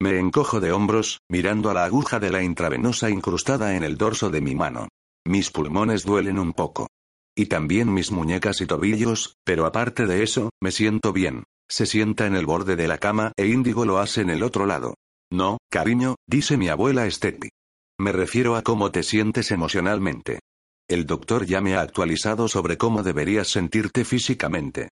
Me 0.00 0.18
encojo 0.18 0.60
de 0.60 0.72
hombros, 0.72 1.20
mirando 1.28 1.68
a 1.68 1.74
la 1.74 1.84
aguja 1.84 2.18
de 2.18 2.30
la 2.30 2.42
intravenosa 2.42 3.10
incrustada 3.10 3.76
en 3.76 3.84
el 3.84 3.98
dorso 3.98 4.30
de 4.30 4.40
mi 4.40 4.54
mano. 4.54 4.88
Mis 5.26 5.50
pulmones 5.50 6.06
duelen 6.06 6.38
un 6.38 6.54
poco. 6.54 6.88
Y 7.36 7.46
también 7.46 7.92
mis 7.92 8.12
muñecas 8.12 8.62
y 8.62 8.66
tobillos, 8.66 9.34
pero 9.44 9.66
aparte 9.66 10.06
de 10.06 10.22
eso, 10.22 10.48
me 10.58 10.70
siento 10.70 11.12
bien. 11.12 11.44
Se 11.68 11.84
sienta 11.84 12.24
en 12.24 12.34
el 12.34 12.46
borde 12.46 12.76
de 12.76 12.88
la 12.88 12.96
cama 12.96 13.32
e 13.36 13.46
Índigo 13.46 13.84
lo 13.84 13.98
hace 13.98 14.22
en 14.22 14.30
el 14.30 14.42
otro 14.42 14.64
lado. 14.64 14.94
No, 15.30 15.58
cariño, 15.70 16.14
dice 16.26 16.56
mi 16.56 16.70
abuela 16.70 17.10
Steppi. 17.10 17.50
Me 17.98 18.10
refiero 18.10 18.56
a 18.56 18.62
cómo 18.62 18.90
te 18.90 19.02
sientes 19.02 19.50
emocionalmente. 19.50 20.40
El 20.88 21.04
doctor 21.04 21.44
ya 21.44 21.60
me 21.60 21.74
ha 21.74 21.82
actualizado 21.82 22.48
sobre 22.48 22.78
cómo 22.78 23.02
deberías 23.02 23.48
sentirte 23.48 24.06
físicamente. 24.06 24.88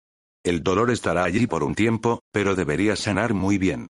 El 0.44 0.62
dolor 0.62 0.90
estará 0.90 1.24
allí 1.24 1.46
por 1.46 1.62
un 1.62 1.74
tiempo, 1.74 2.22
pero 2.32 2.54
deberías 2.56 3.00
sanar 3.00 3.32
muy 3.32 3.58
bien. 3.58 3.88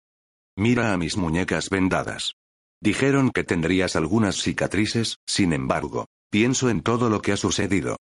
Mira 0.57 0.93
a 0.93 0.97
mis 0.97 1.17
muñecas 1.17 1.71
vendadas. 1.71 2.35
Dijeron 2.81 3.31
que 3.31 3.45
tendrías 3.45 3.95
algunas 3.95 4.37
cicatrices, 4.37 5.19
sin 5.27 5.53
embargo, 5.53 6.07
pienso 6.31 6.71
en 6.71 6.83
todo 6.83 7.09
lo 7.09 7.23
que 7.23 7.33
ha 7.33 7.37
sucedido. 7.37 7.97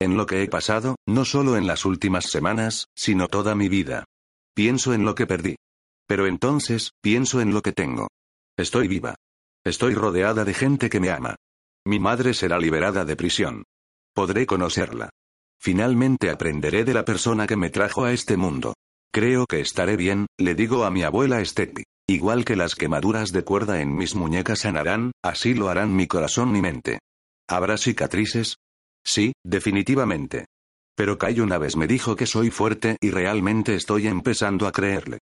En 0.00 0.16
lo 0.16 0.26
que 0.26 0.42
he 0.42 0.48
pasado, 0.48 0.96
no 1.06 1.24
solo 1.24 1.56
en 1.56 1.66
las 1.66 1.84
últimas 1.84 2.26
semanas, 2.26 2.88
sino 2.94 3.28
toda 3.28 3.54
mi 3.54 3.68
vida. 3.68 4.04
Pienso 4.54 4.92
en 4.92 5.04
lo 5.04 5.14
que 5.14 5.26
perdí. 5.26 5.56
Pero 6.06 6.26
entonces, 6.26 6.90
pienso 7.00 7.40
en 7.40 7.54
lo 7.54 7.62
que 7.62 7.72
tengo. 7.72 8.08
Estoy 8.56 8.88
viva. 8.88 9.14
Estoy 9.64 9.94
rodeada 9.94 10.44
de 10.44 10.52
gente 10.52 10.90
que 10.90 11.00
me 11.00 11.10
ama. 11.10 11.36
Mi 11.86 11.98
madre 11.98 12.34
será 12.34 12.58
liberada 12.58 13.04
de 13.04 13.16
prisión. 13.16 13.64
Podré 14.12 14.46
conocerla. 14.46 15.10
Finalmente 15.64 16.28
aprenderé 16.28 16.84
de 16.84 16.92
la 16.92 17.06
persona 17.06 17.46
que 17.46 17.56
me 17.56 17.70
trajo 17.70 18.04
a 18.04 18.12
este 18.12 18.36
mundo. 18.36 18.74
Creo 19.10 19.46
que 19.46 19.60
estaré 19.60 19.96
bien, 19.96 20.26
le 20.38 20.54
digo 20.54 20.84
a 20.84 20.90
mi 20.90 21.04
abuela 21.04 21.42
Steppi. 21.42 21.84
Igual 22.06 22.44
que 22.44 22.54
las 22.54 22.74
quemaduras 22.74 23.32
de 23.32 23.44
cuerda 23.44 23.80
en 23.80 23.96
mis 23.96 24.14
muñecas 24.14 24.58
sanarán, 24.58 25.12
así 25.24 25.54
lo 25.54 25.70
harán 25.70 25.96
mi 25.96 26.06
corazón 26.06 26.54
y 26.54 26.60
mente. 26.60 26.98
¿Habrá 27.48 27.78
cicatrices? 27.78 28.58
Sí, 29.06 29.32
definitivamente. 29.42 30.44
Pero 30.94 31.16
Kai 31.16 31.40
una 31.40 31.56
vez 31.56 31.76
me 31.76 31.86
dijo 31.86 32.14
que 32.14 32.26
soy 32.26 32.50
fuerte 32.50 32.98
y 33.00 33.10
realmente 33.10 33.74
estoy 33.74 34.06
empezando 34.06 34.66
a 34.66 34.72
creerle. 34.72 35.20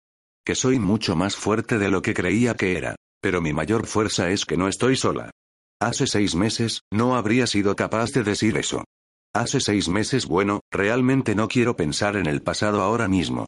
Que 0.46 0.56
soy 0.56 0.80
mucho 0.80 1.18
más 1.18 1.36
fuerte 1.36 1.78
de 1.78 1.90
lo 1.90 2.02
que 2.02 2.14
creía 2.14 2.56
que 2.56 2.78
era. 2.78 2.96
Pero 3.22 3.42
mi 3.42 3.52
mayor 3.52 3.88
fuerza 3.88 4.30
es 4.30 4.46
que 4.46 4.56
no 4.56 4.70
estoy 4.70 4.96
sola. 4.96 5.32
Hace 5.82 6.08
seis 6.08 6.34
meses, 6.34 6.84
no 6.94 7.18
habría 7.18 7.46
sido 7.46 7.76
capaz 7.76 8.14
de 8.14 8.24
decir 8.24 8.56
eso. 8.58 8.86
Hace 9.34 9.60
seis 9.60 9.88
meses, 9.88 10.26
bueno, 10.26 10.62
realmente 10.72 11.36
no 11.36 11.48
quiero 11.48 11.76
pensar 11.76 12.16
en 12.16 12.26
el 12.26 12.42
pasado 12.42 12.82
ahora 12.82 13.08
mismo. 13.08 13.46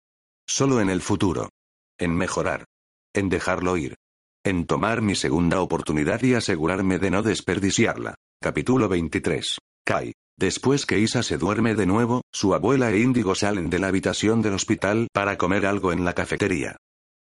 Solo 0.47 0.79
en 0.79 0.91
el 0.91 1.01
futuro. 1.01 1.49
En 1.97 2.15
mejorar. 2.15 2.65
En 3.13 3.29
dejarlo 3.29 3.77
ir. 3.77 3.95
En 4.43 4.65
tomar 4.65 5.01
mi 5.01 5.15
segunda 5.15 5.59
oportunidad 5.59 6.21
y 6.21 6.35
asegurarme 6.35 6.99
de 6.99 7.09
no 7.09 7.23
desperdiciarla. 7.23 8.15
Capítulo 8.39 8.89
23. 8.89 9.57
Kai. 9.83 10.13
Después 10.37 10.85
que 10.85 10.99
Isa 10.99 11.23
se 11.23 11.37
duerme 11.37 11.73
de 11.73 11.85
nuevo, 11.87 12.21
su 12.31 12.53
abuela 12.53 12.91
e 12.91 12.99
Índigo 12.99 13.33
salen 13.33 13.69
de 13.69 13.79
la 13.79 13.87
habitación 13.87 14.41
del 14.41 14.53
hospital 14.53 15.07
para 15.11 15.37
comer 15.37 15.65
algo 15.65 15.91
en 15.91 16.05
la 16.05 16.13
cafetería. 16.13 16.77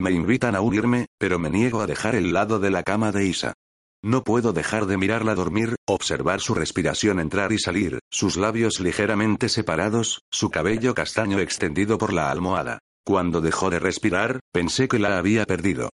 Me 0.01 0.13
invitan 0.13 0.55
a 0.57 0.61
unirme, 0.61 1.07
pero 1.19 1.39
me 1.39 1.51
niego 1.51 1.81
a 1.81 1.87
dejar 1.87 2.15
el 2.15 2.33
lado 2.33 2.59
de 2.61 2.71
la 2.71 2.83
cama 2.83 3.13
de 3.13 3.27
Isa. 3.27 3.53
No 4.05 4.23
puedo 4.23 4.53
dejar 4.53 4.85
de 4.85 4.99
mirarla 4.99 5.35
dormir, 5.35 5.77
observar 5.89 6.41
su 6.41 6.55
respiración 6.55 7.19
entrar 7.21 7.53
y 7.53 7.59
salir, 7.59 8.01
sus 8.11 8.37
labios 8.37 8.79
ligeramente 8.79 9.49
separados, 9.49 10.21
su 10.31 10.51
cabello 10.51 10.95
castaño 10.95 11.39
extendido 11.39 11.97
por 11.97 12.13
la 12.13 12.31
almohada. 12.31 12.81
Cuando 13.03 13.41
dejó 13.41 13.71
de 13.71 13.79
respirar, 13.79 14.41
pensé 14.53 14.89
que 14.89 14.99
la 14.99 15.17
había 15.17 15.47
perdido. 15.47 15.89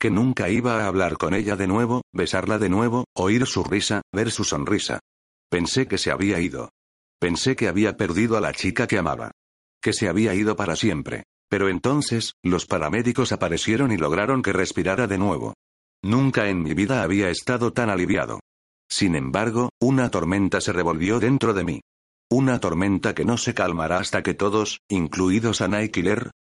Que 0.00 0.10
nunca 0.10 0.48
iba 0.48 0.82
a 0.82 0.88
hablar 0.88 1.16
con 1.16 1.34
ella 1.34 1.54
de 1.54 1.68
nuevo, 1.68 2.02
besarla 2.12 2.58
de 2.58 2.68
nuevo, 2.68 3.04
oír 3.14 3.46
su 3.46 3.62
risa, 3.62 4.02
ver 4.12 4.32
su 4.32 4.42
sonrisa. 4.42 4.98
Pensé 5.48 5.86
que 5.86 5.98
se 5.98 6.10
había 6.10 6.40
ido. 6.40 6.70
Pensé 7.20 7.54
que 7.54 7.68
había 7.68 7.96
perdido 7.96 8.36
a 8.36 8.40
la 8.40 8.52
chica 8.52 8.88
que 8.88 8.98
amaba. 8.98 9.30
Que 9.80 9.92
se 9.92 10.08
había 10.08 10.34
ido 10.34 10.56
para 10.56 10.74
siempre. 10.74 11.22
Pero 11.48 11.68
entonces, 11.68 12.32
los 12.42 12.66
paramédicos 12.66 13.30
aparecieron 13.30 13.92
y 13.92 13.98
lograron 13.98 14.42
que 14.42 14.52
respirara 14.52 15.06
de 15.06 15.18
nuevo. 15.18 15.54
Nunca 16.04 16.48
en 16.48 16.62
mi 16.62 16.74
vida 16.74 17.02
había 17.02 17.30
estado 17.30 17.72
tan 17.72 17.88
aliviado. 17.88 18.40
Sin 18.90 19.14
embargo, 19.14 19.70
una 19.80 20.10
tormenta 20.10 20.60
se 20.60 20.72
revolvió 20.72 21.20
dentro 21.20 21.54
de 21.54 21.64
mí. 21.64 21.80
Una 22.30 22.58
tormenta 22.58 23.14
que 23.14 23.24
no 23.24 23.36
se 23.36 23.54
calmará 23.54 23.98
hasta 23.98 24.22
que 24.22 24.34
todos, 24.34 24.80
incluidos 24.88 25.60
Ana 25.60 25.84
y 25.84 25.90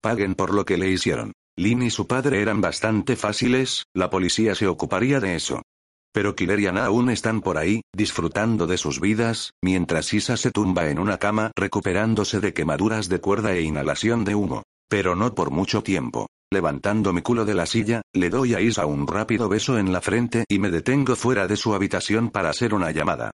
paguen 0.01 0.36
por 0.36 0.54
lo 0.54 0.63
que 0.63 0.78
le 0.78 0.89
hicieron. 0.89 1.34
Lynn 1.58 1.82
y 1.82 1.89
su 1.89 2.08
padre 2.08 2.42
eran 2.42 2.62
bastante 2.62 3.18
fáciles, 3.18 3.84
la 3.94 4.10
policía 4.10 4.56
se 4.56 4.68
ocuparía 4.68 5.20
de 5.20 5.36
eso. 5.36 5.62
Pero 6.13 6.36
Killer 6.36 6.60
y 6.60 6.68
Ana 6.68 6.86
aún 6.86 7.10
están 7.10 7.42
por 7.42 7.58
ahí, 7.58 7.82
disfrutando 7.94 8.66
de 8.66 8.78
sus 8.78 9.01
vidas, 9.01 9.51
mientras 9.62 10.13
Isa 10.13 10.38
se 10.38 10.51
tumba 10.51 10.89
en 10.89 11.00
una 11.00 11.18
cama 11.18 11.51
recuperándose 11.56 12.39
de 12.39 12.54
quemaduras 12.54 13.10
de 13.10 13.20
cuerda 13.20 13.54
e 13.54 13.62
inhalación 13.62 14.24
de 14.24 14.36
humo. 14.36 14.63
Pero 14.88 15.16
no 15.16 15.36
por 15.36 15.51
mucho 15.51 15.84
tiempo. 15.84 16.28
Levantando 16.51 17.13
mi 17.13 17.22
culo 17.22 17.46
de 17.46 17.53
la 17.53 17.68
silla, 17.68 18.01
le 18.12 18.32
doy 18.32 18.56
a 18.56 18.62
Isa 18.62 18.88
un 18.88 19.06
rápido 19.06 19.50
beso 19.50 19.77
en 19.77 19.94
la 19.94 20.01
frente 20.01 20.46
y 20.50 20.58
me 20.58 20.72
detengo 20.72 21.15
fuera 21.15 21.46
de 21.46 21.56
su 21.56 21.75
habitación 21.75 22.32
para 22.32 22.50
hacer 22.50 22.74
una 22.74 22.89
llamada. 22.89 23.29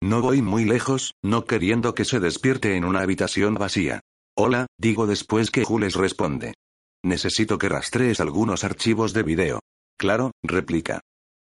No 0.00 0.22
voy 0.22 0.40
muy 0.40 0.64
lejos, 0.64 1.14
no 1.20 1.44
queriendo 1.44 1.94
que 1.94 2.04
se 2.04 2.20
despierte 2.20 2.76
en 2.76 2.84
una 2.84 3.00
habitación 3.00 3.54
vacía. 3.54 4.00
Hola, 4.36 4.66
digo 4.78 5.08
después 5.08 5.50
que 5.50 5.64
Jules 5.64 5.94
responde. 5.94 6.54
Necesito 7.02 7.58
que 7.58 7.68
rastrees 7.68 8.20
algunos 8.20 8.62
archivos 8.62 9.12
de 9.12 9.24
video. 9.24 9.60
Claro, 9.98 10.30
replica. 10.44 11.00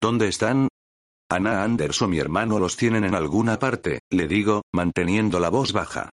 ¿Dónde 0.00 0.28
están? 0.28 0.68
Ana 1.28 1.62
Anders 1.62 2.00
o 2.00 2.08
mi 2.08 2.18
hermano 2.18 2.58
los 2.58 2.76
tienen 2.76 3.04
en 3.04 3.14
alguna 3.14 3.58
parte, 3.58 4.00
le 4.10 4.26
digo, 4.26 4.62
manteniendo 4.72 5.38
la 5.38 5.50
voz 5.50 5.72
baja. 5.72 6.08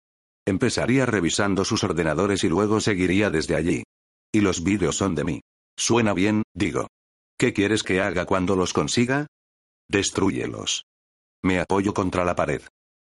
Empezaría 0.45 1.05
revisando 1.05 1.63
sus 1.63 1.83
ordenadores 1.83 2.43
y 2.43 2.49
luego 2.49 2.81
seguiría 2.81 3.29
desde 3.29 3.55
allí. 3.55 3.83
Y 4.33 4.41
los 4.41 4.63
vídeos 4.63 4.95
son 4.95 5.15
de 5.15 5.23
mí. 5.23 5.41
Suena 5.77 6.13
bien, 6.13 6.43
digo. 6.53 6.87
¿Qué 7.37 7.53
quieres 7.53 7.83
que 7.83 8.01
haga 8.01 8.25
cuando 8.25 8.55
los 8.55 8.73
consiga? 8.73 9.27
Destrúyelos. 9.89 10.85
Me 11.43 11.59
apoyo 11.59 11.93
contra 11.93 12.25
la 12.25 12.35
pared. 12.35 12.61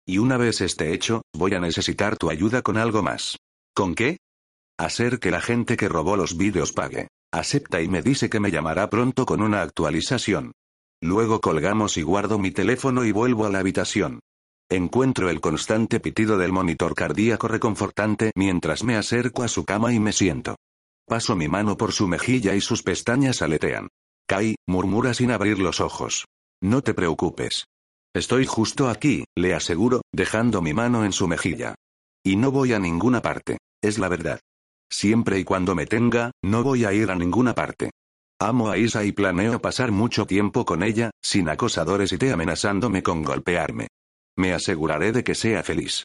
Y 0.06 0.18
una 0.18 0.36
vez 0.36 0.60
esté 0.60 0.92
hecho, 0.92 1.22
voy 1.32 1.54
a 1.54 1.60
necesitar 1.60 2.16
tu 2.16 2.30
ayuda 2.30 2.62
con 2.62 2.76
algo 2.76 3.02
más. 3.02 3.36
¿Con 3.74 3.94
qué? 3.94 4.18
Hacer 4.78 5.18
que 5.20 5.30
la 5.30 5.40
gente 5.40 5.76
que 5.76 5.88
robó 5.88 6.16
los 6.16 6.36
vídeos 6.36 6.72
pague. 6.72 7.08
Acepta 7.32 7.80
y 7.80 7.88
me 7.88 8.02
dice 8.02 8.28
que 8.28 8.40
me 8.40 8.50
llamará 8.50 8.88
pronto 8.90 9.26
con 9.26 9.42
una 9.42 9.62
actualización. 9.62 10.52
Luego 11.02 11.40
colgamos 11.40 11.96
y 11.96 12.02
guardo 12.02 12.38
mi 12.38 12.50
teléfono 12.50 13.04
y 13.04 13.12
vuelvo 13.12 13.46
a 13.46 13.50
la 13.50 13.58
habitación. 13.58 14.20
Encuentro 14.68 15.30
el 15.30 15.40
constante 15.40 16.00
pitido 16.00 16.38
del 16.38 16.52
monitor 16.52 16.94
cardíaco 16.94 17.46
reconfortante 17.48 18.32
mientras 18.34 18.82
me 18.82 18.96
acerco 18.96 19.42
a 19.42 19.48
su 19.48 19.64
cama 19.64 19.92
y 19.92 20.00
me 20.00 20.12
siento. 20.12 20.56
Paso 21.06 21.36
mi 21.36 21.46
mano 21.46 21.76
por 21.76 21.92
su 21.92 22.08
mejilla 22.08 22.54
y 22.54 22.60
sus 22.60 22.82
pestañas 22.82 23.40
aletean. 23.40 23.88
Kai, 24.26 24.56
murmura 24.66 25.14
sin 25.14 25.30
abrir 25.30 25.60
los 25.60 25.80
ojos. 25.80 26.26
No 26.60 26.82
te 26.82 26.94
preocupes. 26.94 27.66
Estoy 28.12 28.44
justo 28.44 28.88
aquí, 28.88 29.24
le 29.36 29.54
aseguro, 29.54 30.02
dejando 30.12 30.62
mi 30.62 30.74
mano 30.74 31.04
en 31.04 31.12
su 31.12 31.28
mejilla. 31.28 31.76
Y 32.24 32.34
no 32.36 32.50
voy 32.50 32.72
a 32.72 32.80
ninguna 32.80 33.22
parte. 33.22 33.58
Es 33.82 33.98
la 33.98 34.08
verdad. 34.08 34.40
Siempre 34.90 35.38
y 35.38 35.44
cuando 35.44 35.76
me 35.76 35.86
tenga, 35.86 36.32
no 36.42 36.64
voy 36.64 36.84
a 36.84 36.92
ir 36.92 37.10
a 37.10 37.14
ninguna 37.14 37.54
parte. 37.54 37.90
Amo 38.40 38.70
a 38.70 38.76
Isa 38.76 39.04
y 39.04 39.12
planeo 39.12 39.60
pasar 39.60 39.92
mucho 39.92 40.26
tiempo 40.26 40.64
con 40.64 40.82
ella, 40.82 41.10
sin 41.22 41.48
acosadores 41.48 42.12
y 42.12 42.18
te 42.18 42.32
amenazándome 42.32 43.02
con 43.02 43.22
golpearme. 43.22 43.88
Me 44.36 44.52
aseguraré 44.52 45.12
de 45.12 45.22
que 45.22 45.34
sea 45.34 45.62
feliz. 45.62 46.04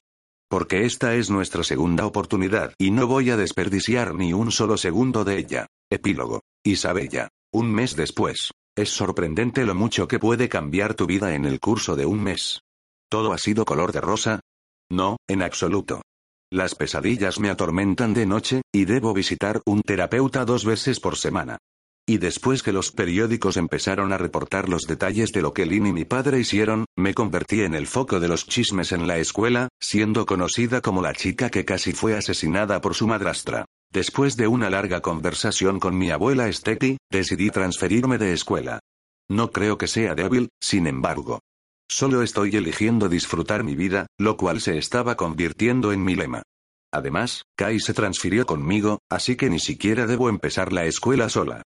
Porque 0.51 0.83
esta 0.83 1.15
es 1.15 1.29
nuestra 1.29 1.63
segunda 1.63 2.05
oportunidad 2.05 2.73
y 2.77 2.91
no 2.91 3.07
voy 3.07 3.29
a 3.29 3.37
desperdiciar 3.37 4.13
ni 4.13 4.33
un 4.33 4.51
solo 4.51 4.75
segundo 4.75 5.23
de 5.23 5.37
ella. 5.37 5.67
Epílogo. 5.89 6.41
Isabella. 6.61 7.29
Un 7.53 7.71
mes 7.71 7.95
después. 7.95 8.51
Es 8.75 8.89
sorprendente 8.89 9.65
lo 9.65 9.75
mucho 9.75 10.09
que 10.09 10.19
puede 10.19 10.49
cambiar 10.49 10.93
tu 10.93 11.05
vida 11.05 11.35
en 11.35 11.45
el 11.45 11.61
curso 11.61 11.95
de 11.95 12.05
un 12.05 12.21
mes. 12.21 12.63
¿Todo 13.09 13.31
ha 13.31 13.37
sido 13.37 13.63
color 13.63 13.93
de 13.93 14.01
rosa? 14.01 14.41
No, 14.89 15.15
en 15.25 15.41
absoluto. 15.41 16.01
Las 16.51 16.75
pesadillas 16.75 17.39
me 17.39 17.49
atormentan 17.49 18.13
de 18.13 18.25
noche, 18.25 18.61
y 18.73 18.83
debo 18.83 19.13
visitar 19.13 19.61
un 19.65 19.81
terapeuta 19.81 20.43
dos 20.43 20.65
veces 20.65 20.99
por 20.99 21.15
semana. 21.15 21.59
Y 22.07 22.17
después 22.17 22.63
que 22.63 22.71
los 22.71 22.91
periódicos 22.91 23.57
empezaron 23.57 24.11
a 24.11 24.17
reportar 24.17 24.67
los 24.67 24.83
detalles 24.83 25.31
de 25.31 25.41
lo 25.41 25.53
que 25.53 25.65
Lynn 25.65 25.87
y 25.87 25.93
mi 25.93 26.05
padre 26.05 26.39
hicieron, 26.39 26.85
me 26.97 27.13
convertí 27.13 27.61
en 27.61 27.75
el 27.75 27.87
foco 27.87 28.19
de 28.19 28.27
los 28.27 28.47
chismes 28.47 28.91
en 28.91 29.07
la 29.07 29.17
escuela, 29.17 29.69
siendo 29.79 30.25
conocida 30.25 30.81
como 30.81 31.01
la 31.01 31.13
chica 31.13 31.49
que 31.49 31.63
casi 31.63 31.93
fue 31.93 32.17
asesinada 32.17 32.81
por 32.81 32.95
su 32.95 33.07
madrastra. 33.07 33.65
Después 33.91 34.37
de 34.37 34.47
una 34.47 34.69
larga 34.69 35.01
conversación 35.01 35.79
con 35.79 35.97
mi 35.97 36.11
abuela 36.11 36.51
Steffi, 36.51 36.97
decidí 37.11 37.49
transferirme 37.49 38.17
de 38.17 38.33
escuela. 38.33 38.79
No 39.29 39.51
creo 39.51 39.77
que 39.77 39.87
sea 39.87 40.15
débil, 40.15 40.49
sin 40.61 40.87
embargo. 40.87 41.39
Solo 41.89 42.21
estoy 42.21 42.55
eligiendo 42.55 43.09
disfrutar 43.09 43.63
mi 43.63 43.75
vida, 43.75 44.07
lo 44.17 44.37
cual 44.37 44.61
se 44.61 44.77
estaba 44.77 45.15
convirtiendo 45.15 45.91
en 45.91 46.03
mi 46.03 46.15
lema. 46.15 46.41
Además, 46.93 47.43
Kai 47.57 47.79
se 47.79 47.93
transfirió 47.93 48.45
conmigo, 48.45 48.99
así 49.09 49.35
que 49.35 49.49
ni 49.49 49.59
siquiera 49.59 50.07
debo 50.07 50.29
empezar 50.29 50.73
la 50.73 50.85
escuela 50.85 51.29
sola. 51.29 51.63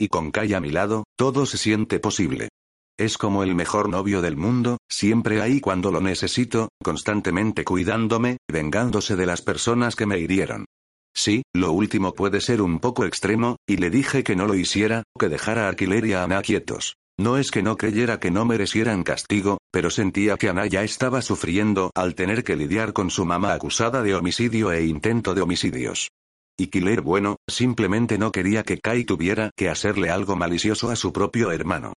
Y 0.00 0.08
con 0.08 0.30
Kai 0.30 0.54
a 0.54 0.60
mi 0.60 0.70
lado, 0.70 1.04
todo 1.16 1.44
se 1.44 1.58
siente 1.58 1.98
posible. 1.98 2.50
Es 2.96 3.18
como 3.18 3.42
el 3.42 3.54
mejor 3.54 3.88
novio 3.88 4.22
del 4.22 4.36
mundo, 4.36 4.78
siempre 4.88 5.40
ahí 5.40 5.60
cuando 5.60 5.90
lo 5.90 6.00
necesito, 6.00 6.68
constantemente 6.82 7.64
cuidándome, 7.64 8.38
vengándose 8.48 9.16
de 9.16 9.26
las 9.26 9.42
personas 9.42 9.96
que 9.96 10.06
me 10.06 10.18
hirieron. 10.18 10.66
Sí, 11.14 11.42
lo 11.52 11.72
último 11.72 12.14
puede 12.14 12.40
ser 12.40 12.62
un 12.62 12.78
poco 12.78 13.04
extremo, 13.04 13.56
y 13.68 13.76
le 13.78 13.90
dije 13.90 14.22
que 14.22 14.36
no 14.36 14.46
lo 14.46 14.54
hiciera, 14.54 15.02
que 15.18 15.28
dejara 15.28 15.66
a 15.66 15.68
Alquiler 15.68 16.06
y 16.06 16.12
a 16.12 16.22
Ana 16.22 16.42
quietos. 16.42 16.94
No 17.20 17.36
es 17.36 17.50
que 17.50 17.64
no 17.64 17.76
creyera 17.76 18.20
que 18.20 18.30
no 18.30 18.44
merecieran 18.44 19.02
castigo, 19.02 19.58
pero 19.72 19.90
sentía 19.90 20.36
que 20.36 20.48
Ana 20.48 20.66
ya 20.66 20.84
estaba 20.84 21.22
sufriendo 21.22 21.90
al 21.96 22.14
tener 22.14 22.44
que 22.44 22.54
lidiar 22.54 22.92
con 22.92 23.10
su 23.10 23.24
mamá 23.24 23.52
acusada 23.52 24.02
de 24.04 24.14
homicidio 24.14 24.70
e 24.70 24.84
intento 24.84 25.34
de 25.34 25.42
homicidios. 25.42 26.10
Y 26.60 26.66
Killer 26.66 27.02
bueno, 27.02 27.36
simplemente 27.48 28.18
no 28.18 28.32
quería 28.32 28.64
que 28.64 28.78
Kai 28.78 29.04
tuviera 29.04 29.52
que 29.56 29.68
hacerle 29.68 30.10
algo 30.10 30.34
malicioso 30.34 30.90
a 30.90 30.96
su 30.96 31.12
propio 31.12 31.52
hermano. 31.52 31.92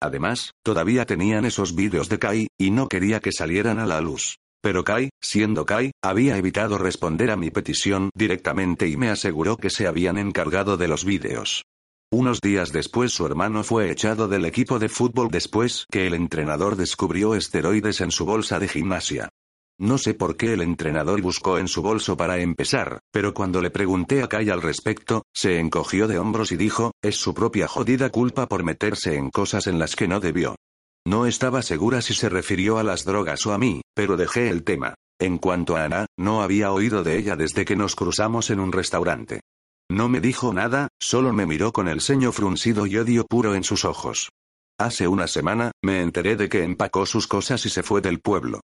Además, 0.00 0.52
todavía 0.64 1.04
tenían 1.04 1.44
esos 1.44 1.74
vídeos 1.74 2.08
de 2.08 2.18
Kai, 2.18 2.48
y 2.58 2.70
no 2.70 2.88
quería 2.88 3.20
que 3.20 3.30
salieran 3.30 3.78
a 3.78 3.84
la 3.84 4.00
luz. 4.00 4.36
Pero 4.62 4.84
Kai, 4.84 5.10
siendo 5.22 5.66
Kai, 5.66 5.92
había 6.02 6.38
evitado 6.38 6.78
responder 6.78 7.30
a 7.30 7.36
mi 7.36 7.50
petición 7.50 8.08
directamente 8.14 8.88
y 8.88 8.96
me 8.96 9.10
aseguró 9.10 9.58
que 9.58 9.68
se 9.68 9.86
habían 9.86 10.16
encargado 10.16 10.78
de 10.78 10.88
los 10.88 11.04
vídeos. 11.04 11.64
Unos 12.10 12.40
días 12.40 12.72
después 12.72 13.12
su 13.12 13.26
hermano 13.26 13.64
fue 13.64 13.90
echado 13.90 14.28
del 14.28 14.44
equipo 14.44 14.78
de 14.78 14.88
fútbol 14.88 15.28
después 15.30 15.84
que 15.90 16.06
el 16.06 16.14
entrenador 16.14 16.76
descubrió 16.76 17.34
esteroides 17.34 18.00
en 18.00 18.10
su 18.10 18.24
bolsa 18.24 18.58
de 18.58 18.68
gimnasia. 18.68 19.28
No 19.78 19.98
sé 19.98 20.14
por 20.14 20.38
qué 20.38 20.54
el 20.54 20.62
entrenador 20.62 21.20
buscó 21.20 21.58
en 21.58 21.68
su 21.68 21.82
bolso 21.82 22.16
para 22.16 22.38
empezar, 22.38 23.00
pero 23.12 23.34
cuando 23.34 23.60
le 23.60 23.70
pregunté 23.70 24.22
a 24.22 24.28
Kai 24.28 24.48
al 24.48 24.62
respecto, 24.62 25.24
se 25.34 25.58
encogió 25.58 26.08
de 26.08 26.18
hombros 26.18 26.50
y 26.50 26.56
dijo, 26.56 26.92
es 27.02 27.16
su 27.16 27.34
propia 27.34 27.68
jodida 27.68 28.08
culpa 28.08 28.46
por 28.46 28.64
meterse 28.64 29.16
en 29.16 29.30
cosas 29.30 29.66
en 29.66 29.78
las 29.78 29.94
que 29.94 30.08
no 30.08 30.18
debió. 30.18 30.56
No 31.06 31.26
estaba 31.26 31.60
segura 31.60 32.00
si 32.00 32.14
se 32.14 32.30
refirió 32.30 32.78
a 32.78 32.82
las 32.82 33.04
drogas 33.04 33.44
o 33.46 33.52
a 33.52 33.58
mí, 33.58 33.82
pero 33.94 34.16
dejé 34.16 34.48
el 34.48 34.64
tema. 34.64 34.94
En 35.20 35.36
cuanto 35.36 35.76
a 35.76 35.84
Ana, 35.84 36.06
no 36.18 36.42
había 36.42 36.72
oído 36.72 37.04
de 37.04 37.18
ella 37.18 37.36
desde 37.36 37.66
que 37.66 37.76
nos 37.76 37.94
cruzamos 37.94 38.48
en 38.50 38.60
un 38.60 38.72
restaurante. 38.72 39.40
No 39.90 40.08
me 40.08 40.20
dijo 40.20 40.52
nada, 40.52 40.88
solo 40.98 41.32
me 41.32 41.46
miró 41.46 41.72
con 41.72 41.86
el 41.86 42.00
ceño 42.00 42.32
fruncido 42.32 42.86
y 42.86 42.96
odio 42.96 43.26
puro 43.26 43.54
en 43.54 43.62
sus 43.62 43.84
ojos. 43.84 44.30
Hace 44.78 45.06
una 45.06 45.26
semana, 45.26 45.72
me 45.82 46.00
enteré 46.00 46.36
de 46.36 46.48
que 46.48 46.64
empacó 46.64 47.06
sus 47.06 47.26
cosas 47.26 47.64
y 47.66 47.70
se 47.70 47.82
fue 47.82 48.00
del 48.00 48.20
pueblo. 48.20 48.60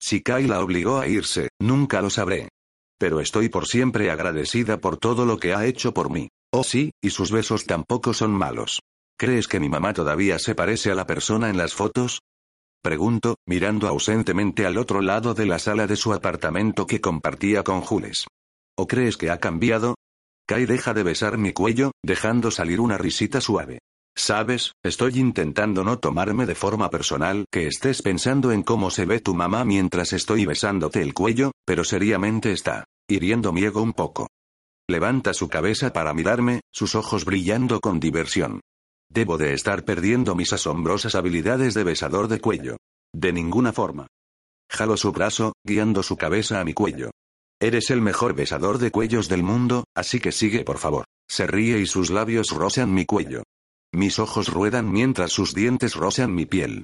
Si 0.00 0.22
Kai 0.22 0.46
la 0.46 0.60
obligó 0.60 0.98
a 0.98 1.08
irse, 1.08 1.48
nunca 1.60 2.02
lo 2.02 2.10
sabré. 2.10 2.48
Pero 2.98 3.20
estoy 3.20 3.48
por 3.48 3.66
siempre 3.66 4.10
agradecida 4.10 4.78
por 4.78 4.96
todo 4.96 5.26
lo 5.26 5.38
que 5.38 5.54
ha 5.54 5.66
hecho 5.66 5.92
por 5.92 6.10
mí. 6.10 6.28
Oh 6.52 6.64
sí, 6.64 6.92
y 7.02 7.10
sus 7.10 7.30
besos 7.30 7.66
tampoco 7.66 8.14
son 8.14 8.32
malos. 8.32 8.80
¿Crees 9.18 9.48
que 9.48 9.60
mi 9.60 9.68
mamá 9.68 9.92
todavía 9.92 10.38
se 10.38 10.54
parece 10.54 10.90
a 10.90 10.94
la 10.94 11.06
persona 11.06 11.48
en 11.50 11.56
las 11.56 11.74
fotos? 11.74 12.20
Pregunto, 12.82 13.36
mirando 13.46 13.88
ausentemente 13.88 14.66
al 14.66 14.78
otro 14.78 15.00
lado 15.00 15.34
de 15.34 15.46
la 15.46 15.58
sala 15.58 15.86
de 15.86 15.96
su 15.96 16.12
apartamento 16.12 16.86
que 16.86 17.00
compartía 17.00 17.64
con 17.64 17.80
Jules. 17.80 18.26
¿O 18.76 18.86
crees 18.86 19.16
que 19.16 19.30
ha 19.30 19.40
cambiado? 19.40 19.96
Kai 20.46 20.66
deja 20.66 20.94
de 20.94 21.02
besar 21.02 21.38
mi 21.38 21.52
cuello, 21.52 21.90
dejando 22.04 22.50
salir 22.50 22.80
una 22.80 22.96
risita 22.96 23.40
suave. 23.40 23.80
Sabes, 24.18 24.72
estoy 24.82 25.18
intentando 25.18 25.84
no 25.84 25.98
tomarme 25.98 26.46
de 26.46 26.54
forma 26.54 26.88
personal 26.88 27.44
que 27.52 27.66
estés 27.66 28.00
pensando 28.00 28.50
en 28.50 28.62
cómo 28.62 28.90
se 28.90 29.04
ve 29.04 29.20
tu 29.20 29.34
mamá 29.34 29.64
mientras 29.64 30.14
estoy 30.14 30.46
besándote 30.46 31.02
el 31.02 31.12
cuello, 31.12 31.52
pero 31.66 31.84
seriamente 31.84 32.52
está 32.52 32.84
hiriendo 33.08 33.52
mi 33.52 33.62
ego 33.62 33.82
un 33.82 33.92
poco. 33.92 34.28
Levanta 34.88 35.34
su 35.34 35.48
cabeza 35.48 35.92
para 35.92 36.14
mirarme, 36.14 36.62
sus 36.72 36.94
ojos 36.94 37.24
brillando 37.24 37.78
con 37.80 38.00
diversión. 38.00 38.60
Debo 39.08 39.36
de 39.36 39.52
estar 39.52 39.84
perdiendo 39.84 40.34
mis 40.34 40.52
asombrosas 40.52 41.14
habilidades 41.14 41.74
de 41.74 41.84
besador 41.84 42.26
de 42.26 42.40
cuello. 42.40 42.78
De 43.14 43.32
ninguna 43.32 43.72
forma. 43.72 44.06
Jalo 44.70 44.96
su 44.96 45.12
brazo, 45.12 45.52
guiando 45.62 46.02
su 46.02 46.16
cabeza 46.16 46.58
a 46.60 46.64
mi 46.64 46.72
cuello. 46.72 47.10
Eres 47.60 47.90
el 47.90 48.00
mejor 48.00 48.34
besador 48.34 48.78
de 48.78 48.90
cuellos 48.90 49.28
del 49.28 49.42
mundo, 49.42 49.84
así 49.94 50.20
que 50.20 50.32
sigue 50.32 50.64
por 50.64 50.78
favor. 50.78 51.04
Se 51.28 51.46
ríe 51.46 51.78
y 51.78 51.86
sus 51.86 52.10
labios 52.10 52.48
rozan 52.50 52.92
mi 52.92 53.06
cuello. 53.06 53.42
Mis 53.96 54.18
ojos 54.18 54.52
ruedan 54.52 54.92
mientras 54.92 55.32
sus 55.32 55.54
dientes 55.54 55.94
rozan 55.94 56.34
mi 56.34 56.44
piel. 56.44 56.82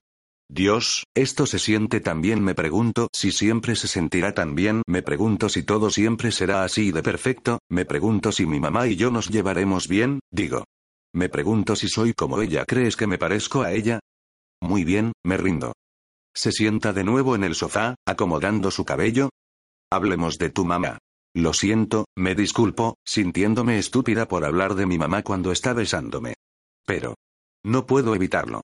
Dios, 0.48 1.05
esto 1.14 1.44
se 1.44 1.59
siente 1.59 2.01
tan 2.01 2.22
bien, 2.22 2.42
me 2.42 2.55
pregunto 2.55 3.09
si 3.12 3.33
siempre 3.33 3.77
se 3.77 3.87
sentirá 3.87 4.33
tan 4.33 4.55
bien, 4.55 4.81
me 4.87 5.03
pregunto 5.03 5.51
si 5.51 5.62
todo 5.62 5.90
siempre 5.90 6.33
será 6.33 6.64
así 6.64 6.90
de 6.90 7.03
perfecto, 7.03 7.59
me 7.68 7.85
pregunto 7.85 8.33
si 8.33 8.46
mi 8.46 8.61
mamá 8.61 8.87
y 8.87 8.96
yo 8.96 9.11
nos 9.11 9.29
llevaremos 9.29 9.88
bien, 9.88 10.20
digo. 10.31 10.64
Me 11.12 11.29
pregunto 11.29 11.77
si 11.77 11.87
soy 11.88 12.14
como 12.14 12.40
ella, 12.40 12.64
¿crees 12.64 12.96
que 12.96 13.07
me 13.07 13.18
parezco 13.18 13.61
a 13.61 13.72
ella? 13.72 14.01
Muy 14.62 14.83
bien, 14.83 15.12
me 15.22 15.37
rindo. 15.37 15.75
Se 16.35 16.51
sienta 16.51 16.94
de 16.94 17.05
nuevo 17.05 17.35
en 17.35 17.44
el 17.44 17.55
sofá, 17.55 17.94
acomodando 18.07 18.70
su 18.70 18.87
cabello. 18.87 19.29
Hablemos 19.90 20.38
de 20.38 20.48
tu 20.48 20.64
mamá. 20.64 20.96
Lo 21.35 21.53
siento, 21.53 22.07
me 22.16 22.35
disculpo, 22.35 22.96
sintiéndome 23.05 23.79
estúpida 23.79 24.29
por 24.29 24.46
hablar 24.46 24.77
de 24.77 24.87
mi 24.87 24.96
mamá 24.96 25.22
cuando 25.22 25.53
está 25.53 25.75
besándome. 25.75 26.37
Pero. 26.87 27.14
No 27.64 27.87
puedo 27.87 28.14
evitarlo. 28.14 28.62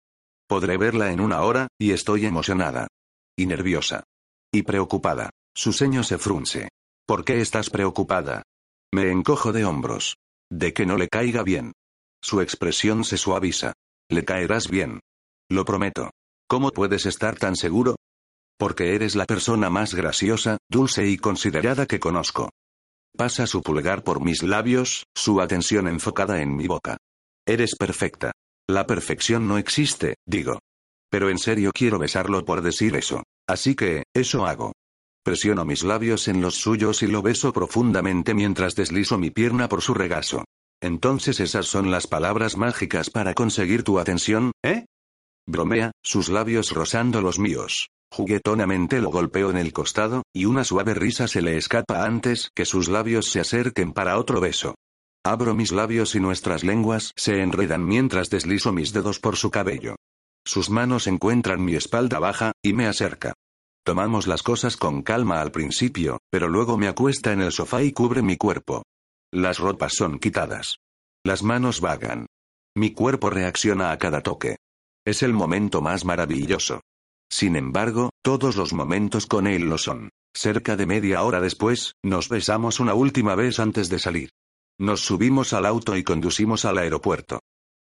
Podré 0.49 0.77
verla 0.77 1.13
en 1.13 1.21
una 1.21 1.43
hora, 1.43 1.69
y 1.79 1.93
estoy 1.93 2.27
emocionada. 2.27 2.89
Y 3.37 3.47
nerviosa. 3.47 4.05
Y 4.53 4.63
preocupada. 4.63 5.31
Su 5.55 5.73
ceño 5.73 6.03
se 6.03 6.19
frunce. 6.19 6.69
¿Por 7.07 7.25
qué 7.25 7.41
estás 7.41 7.71
preocupada? 7.71 8.43
Me 8.93 9.11
encojo 9.11 9.53
de 9.53 9.65
hombros. 9.65 10.17
De 10.51 10.73
que 10.73 10.87
no 10.87 10.97
le 10.97 11.09
caiga 11.09 11.43
bien. 11.43 11.73
Su 12.23 12.41
expresión 12.41 13.05
se 13.05 13.17
suaviza. 13.17 13.75
Le 14.09 14.25
caerás 14.25 14.69
bien. 14.69 15.01
Lo 15.51 15.65
prometo. 15.65 16.11
¿Cómo 16.49 16.71
puedes 16.71 17.07
estar 17.07 17.37
tan 17.37 17.57
seguro? 17.57 17.97
Porque 18.59 18.95
eres 18.95 19.15
la 19.15 19.27
persona 19.27 19.71
más 19.71 19.95
graciosa, 19.95 20.59
dulce 20.69 21.07
y 21.07 21.19
considerada 21.19 21.87
que 21.87 22.01
conozco. 22.01 22.51
Pasa 23.17 23.47
su 23.47 23.63
pulgar 23.63 24.03
por 24.03 24.23
mis 24.23 24.43
labios, 24.43 25.05
su 25.15 25.41
atención 25.41 25.89
enfocada 25.89 26.41
en 26.41 26.57
mi 26.57 26.67
boca. 26.67 26.97
Eres 27.49 27.77
perfecta. 27.77 28.33
La 28.69 28.87
perfección 28.87 29.49
no 29.49 29.57
existe, 29.57 30.17
digo. 30.27 30.59
Pero 31.11 31.31
en 31.31 31.39
serio 31.39 31.71
quiero 31.75 31.99
besarlo 31.99 32.45
por 32.45 32.61
decir 32.61 32.95
eso. 32.95 33.23
Así 33.49 33.75
que, 33.75 34.03
eso 34.15 34.45
hago. 34.45 34.73
Presiono 35.25 35.65
mis 35.65 35.83
labios 35.83 36.29
en 36.29 36.43
los 36.43 36.57
suyos 36.57 37.03
y 37.03 37.07
lo 37.07 37.23
beso 37.23 37.55
profundamente 37.55 38.35
mientras 38.35 38.75
deslizo 38.75 39.17
mi 39.17 39.31
pierna 39.31 39.67
por 39.67 39.81
su 39.81 39.95
regazo. 39.95 40.45
Entonces 40.83 41.41
esas 41.41 41.65
son 41.65 41.91
las 41.91 42.07
palabras 42.07 42.59
mágicas 42.59 43.09
para 43.09 43.33
conseguir 43.33 43.83
tu 43.83 43.99
atención, 43.99 44.53
¿eh? 44.63 44.85
Bromea, 45.47 45.93
sus 46.05 46.29
labios 46.29 46.73
rozando 46.73 47.23
los 47.23 47.39
míos. 47.39 47.89
Juguetonamente 48.13 49.01
lo 49.01 49.11
golpeo 49.11 49.49
en 49.49 49.57
el 49.57 49.73
costado, 49.73 50.23
y 50.35 50.45
una 50.45 50.65
suave 50.65 50.93
risa 50.93 51.29
se 51.29 51.41
le 51.41 51.57
escapa 51.57 52.05
antes 52.05 52.51
que 52.55 52.67
sus 52.67 52.91
labios 52.91 53.31
se 53.31 53.41
acerquen 53.41 53.95
para 53.95 54.19
otro 54.19 54.39
beso. 54.39 54.75
Abro 55.29 55.55
mis 55.55 55.73
labios 55.73 56.15
y 56.15 56.21
nuestras 56.21 56.65
lenguas 56.65 57.13
se 57.15 57.43
enredan 57.43 57.85
mientras 57.85 58.31
deslizo 58.31 58.73
mis 58.73 58.95
dedos 58.95 59.21
por 59.21 59.37
su 59.37 59.51
cabello. 59.51 59.97
Sus 60.43 60.71
manos 60.71 61.07
encuentran 61.07 61.63
mi 61.63 61.75
espalda 61.75 62.19
baja, 62.19 62.53
y 62.63 62.73
me 62.73 62.87
acerca. 62.87 63.35
Tomamos 63.85 64.27
las 64.27 64.43
cosas 64.43 64.79
con 64.79 65.03
calma 65.03 65.43
al 65.43 65.53
principio, 65.53 66.17
pero 66.31 66.49
luego 66.49 66.79
me 66.79 66.89
acuesta 66.89 67.31
en 67.35 67.43
el 67.43 67.53
sofá 67.53 67.83
y 67.83 67.93
cubre 67.93 68.23
mi 68.23 68.39
cuerpo. 68.39 68.85
Las 69.31 69.59
ropas 69.59 69.93
son 69.97 70.19
quitadas. 70.19 70.79
Las 71.23 71.43
manos 71.43 71.83
vagan. 71.83 72.25
Mi 72.75 72.93
cuerpo 72.95 73.29
reacciona 73.29 73.93
a 73.93 73.99
cada 73.99 74.23
toque. 74.23 74.57
Es 75.07 75.23
el 75.23 75.35
momento 75.35 75.83
más 75.83 76.07
maravilloso. 76.07 76.81
Sin 77.31 77.55
embargo, 77.55 78.09
todos 78.23 78.57
los 78.57 78.73
momentos 78.73 79.27
con 79.27 79.47
él 79.47 79.69
lo 79.69 79.77
son. 79.77 80.09
Cerca 80.35 80.75
de 80.75 80.87
media 80.87 81.23
hora 81.23 81.43
después, 81.43 81.97
nos 82.03 82.31
besamos 82.31 82.81
una 82.81 82.95
última 82.95 83.35
vez 83.35 83.59
antes 83.61 83.91
de 83.91 83.99
salir. 83.99 84.31
Nos 84.81 85.01
subimos 85.01 85.53
al 85.55 85.67
auto 85.67 85.97
y 85.97 86.05
conducimos 86.05 86.65
al 86.65 86.79
aeropuerto. 86.79 87.41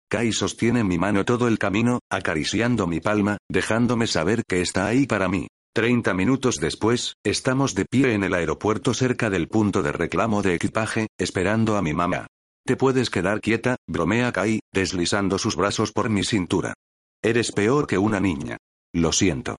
Kai 0.09 0.33
sostiene 0.33 0.83
mi 0.83 0.97
mano 0.97 1.25
todo 1.25 1.47
el 1.47 1.59
camino, 1.59 2.01
acariciando 2.11 2.87
mi 2.87 3.01
palma, 3.01 3.37
dejándome 3.51 4.07
saber 4.07 4.45
que 4.49 4.63
está 4.63 4.87
ahí 4.87 5.07
para 5.07 5.29
mí. 5.29 5.49
Treinta 5.75 6.15
minutos 6.15 6.57
después, 6.57 7.17
estamos 7.23 7.75
de 7.75 7.85
pie 7.85 8.15
en 8.15 8.25
el 8.25 8.33
aeropuerto 8.33 8.95
cerca 8.95 9.29
del 9.29 9.49
punto 9.49 9.83
de 9.83 9.93
reclamo 9.93 10.41
de 10.41 10.55
equipaje, 10.55 11.09
esperando 11.19 11.77
a 11.77 11.83
mi 11.83 11.93
mamá. 11.93 12.29
Te 12.65 12.77
puedes 12.77 13.11
quedar 13.11 13.43
quieta, 13.43 13.77
bromea 13.87 14.33
Kai, 14.33 14.61
deslizando 14.73 15.39
sus 15.39 15.55
brazos 15.55 15.93
por 15.93 16.09
mi 16.09 16.25
cintura. 16.25 16.73
Eres 17.23 17.53
peor 17.53 17.87
que 17.87 17.99
una 17.99 18.21
niña. 18.21 18.57
Lo 18.95 19.13
siento. 19.13 19.57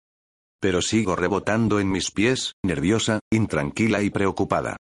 Pero 0.60 0.82
sigo 0.82 1.16
rebotando 1.16 1.80
en 1.80 1.92
mis 1.92 2.10
pies, 2.10 2.54
nerviosa, 2.66 3.20
intranquila 3.32 4.02
y 4.02 4.10
preocupada. 4.10 4.78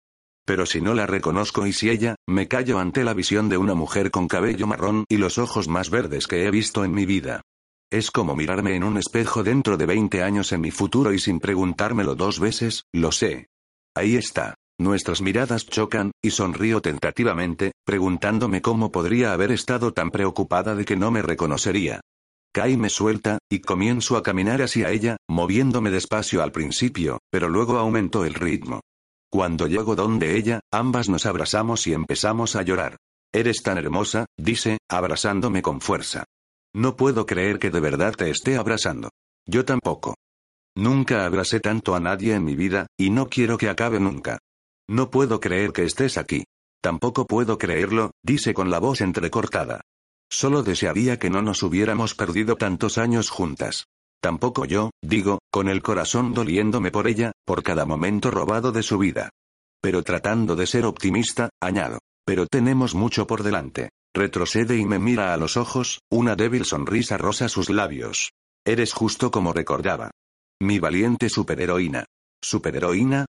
Pero 0.46 0.64
si 0.64 0.80
no 0.80 0.94
la 0.94 1.06
reconozco 1.06 1.66
y 1.66 1.72
si 1.72 1.90
ella, 1.90 2.14
me 2.26 2.46
callo 2.46 2.78
ante 2.78 3.02
la 3.02 3.14
visión 3.14 3.48
de 3.48 3.58
una 3.58 3.74
mujer 3.74 4.12
con 4.12 4.28
cabello 4.28 4.66
marrón 4.68 5.04
y 5.08 5.16
los 5.16 5.38
ojos 5.38 5.66
más 5.66 5.90
verdes 5.90 6.28
que 6.28 6.46
he 6.46 6.50
visto 6.50 6.84
en 6.84 6.92
mi 6.92 7.04
vida. 7.04 7.42
Es 7.90 8.10
como 8.10 8.36
mirarme 8.36 8.76
en 8.76 8.84
un 8.84 8.96
espejo 8.96 9.42
dentro 9.42 9.76
de 9.76 9.86
20 9.86 10.22
años 10.22 10.52
en 10.52 10.60
mi 10.60 10.70
futuro 10.70 11.12
y 11.12 11.18
sin 11.18 11.40
preguntármelo 11.40 12.14
dos 12.14 12.38
veces, 12.38 12.84
lo 12.92 13.10
sé. 13.10 13.48
Ahí 13.94 14.16
está. 14.16 14.54
Nuestras 14.78 15.22
miradas 15.22 15.66
chocan, 15.66 16.12
y 16.22 16.30
sonrío 16.30 16.82
tentativamente, 16.82 17.72
preguntándome 17.84 18.60
cómo 18.60 18.92
podría 18.92 19.32
haber 19.32 19.50
estado 19.50 19.92
tan 19.92 20.10
preocupada 20.10 20.74
de 20.74 20.84
que 20.84 20.96
no 20.96 21.10
me 21.10 21.22
reconocería. 21.22 22.00
Kai 22.52 22.76
me 22.76 22.90
suelta, 22.90 23.38
y 23.50 23.60
comienzo 23.60 24.16
a 24.16 24.22
caminar 24.22 24.62
hacia 24.62 24.90
ella, 24.90 25.16
moviéndome 25.28 25.90
despacio 25.90 26.42
al 26.42 26.52
principio, 26.52 27.18
pero 27.30 27.48
luego 27.48 27.78
aumento 27.78 28.24
el 28.24 28.34
ritmo. 28.34 28.80
Cuando 29.36 29.66
llego 29.66 29.94
donde 29.94 30.38
ella, 30.38 30.60
ambas 30.72 31.10
nos 31.10 31.26
abrazamos 31.26 31.86
y 31.86 31.92
empezamos 31.92 32.56
a 32.56 32.62
llorar. 32.62 32.96
Eres 33.34 33.62
tan 33.62 33.76
hermosa, 33.76 34.24
dice, 34.38 34.78
abrazándome 34.88 35.60
con 35.60 35.82
fuerza. 35.82 36.24
No 36.74 36.96
puedo 36.96 37.26
creer 37.26 37.58
que 37.58 37.68
de 37.68 37.78
verdad 37.78 38.14
te 38.14 38.30
esté 38.30 38.56
abrazando. 38.56 39.10
Yo 39.46 39.66
tampoco. 39.66 40.14
Nunca 40.74 41.26
abracé 41.26 41.60
tanto 41.60 41.94
a 41.94 42.00
nadie 42.00 42.32
en 42.32 42.46
mi 42.46 42.56
vida, 42.56 42.86
y 42.98 43.10
no 43.10 43.28
quiero 43.28 43.58
que 43.58 43.68
acabe 43.68 44.00
nunca. 44.00 44.38
No 44.88 45.10
puedo 45.10 45.38
creer 45.38 45.74
que 45.74 45.84
estés 45.84 46.16
aquí. 46.16 46.44
Tampoco 46.80 47.26
puedo 47.26 47.58
creerlo, 47.58 48.12
dice 48.22 48.54
con 48.54 48.70
la 48.70 48.78
voz 48.78 49.02
entrecortada. 49.02 49.82
Solo 50.30 50.62
desearía 50.62 51.18
que 51.18 51.28
no 51.28 51.42
nos 51.42 51.62
hubiéramos 51.62 52.14
perdido 52.14 52.56
tantos 52.56 52.96
años 52.96 53.28
juntas. 53.28 53.84
Tampoco 54.22 54.64
yo, 54.64 54.92
digo, 55.02 55.40
con 55.56 55.70
el 55.70 55.82
corazón 55.82 56.34
doliéndome 56.34 56.90
por 56.90 57.08
ella, 57.08 57.32
por 57.46 57.62
cada 57.62 57.86
momento 57.86 58.30
robado 58.30 58.72
de 58.72 58.82
su 58.82 58.98
vida. 58.98 59.30
Pero 59.80 60.02
tratando 60.02 60.54
de 60.54 60.66
ser 60.66 60.84
optimista, 60.84 61.48
añado. 61.62 61.98
Pero 62.26 62.46
tenemos 62.46 62.94
mucho 62.94 63.26
por 63.26 63.42
delante. 63.42 63.88
Retrocede 64.14 64.76
y 64.76 64.84
me 64.84 64.98
mira 64.98 65.32
a 65.32 65.38
los 65.38 65.56
ojos, 65.56 66.00
una 66.10 66.36
débil 66.36 66.66
sonrisa 66.66 67.16
rosa 67.16 67.48
sus 67.48 67.70
labios. 67.70 68.32
Eres 68.66 68.92
justo 68.92 69.30
como 69.30 69.54
recordaba. 69.54 70.10
Mi 70.60 70.78
valiente 70.78 71.30
superheroína. 71.30 72.04
¿Superheroína? 72.42 73.24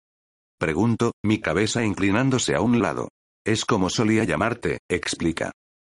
Pregunto, 0.58 1.12
mi 1.22 1.40
cabeza 1.40 1.84
inclinándose 1.84 2.56
a 2.56 2.60
un 2.60 2.82
lado. 2.82 3.06
Es 3.46 3.64
como 3.64 3.88
solía 3.88 4.24
llamarte, 4.24 4.78
explica. 4.90 5.52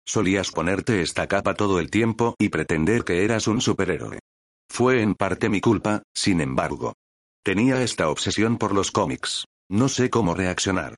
Solías 0.06 0.52
ponerte 0.52 1.02
esta 1.02 1.26
capa 1.26 1.54
todo 1.54 1.80
el 1.80 1.90
tiempo 1.90 2.36
y 2.38 2.50
pretender 2.50 3.02
que 3.02 3.24
eras 3.24 3.48
un 3.48 3.60
superhéroe. 3.60 4.20
Fue 4.70 5.02
en 5.02 5.14
parte 5.16 5.48
mi 5.48 5.60
culpa, 5.60 6.04
sin 6.14 6.40
embargo. 6.40 6.94
Tenía 7.44 7.82
esta 7.82 8.08
obsesión 8.08 8.56
por 8.56 8.72
los 8.72 8.92
cómics. 8.92 9.44
No 9.68 9.88
sé 9.88 10.10
cómo 10.10 10.32
reaccionar. 10.32 10.94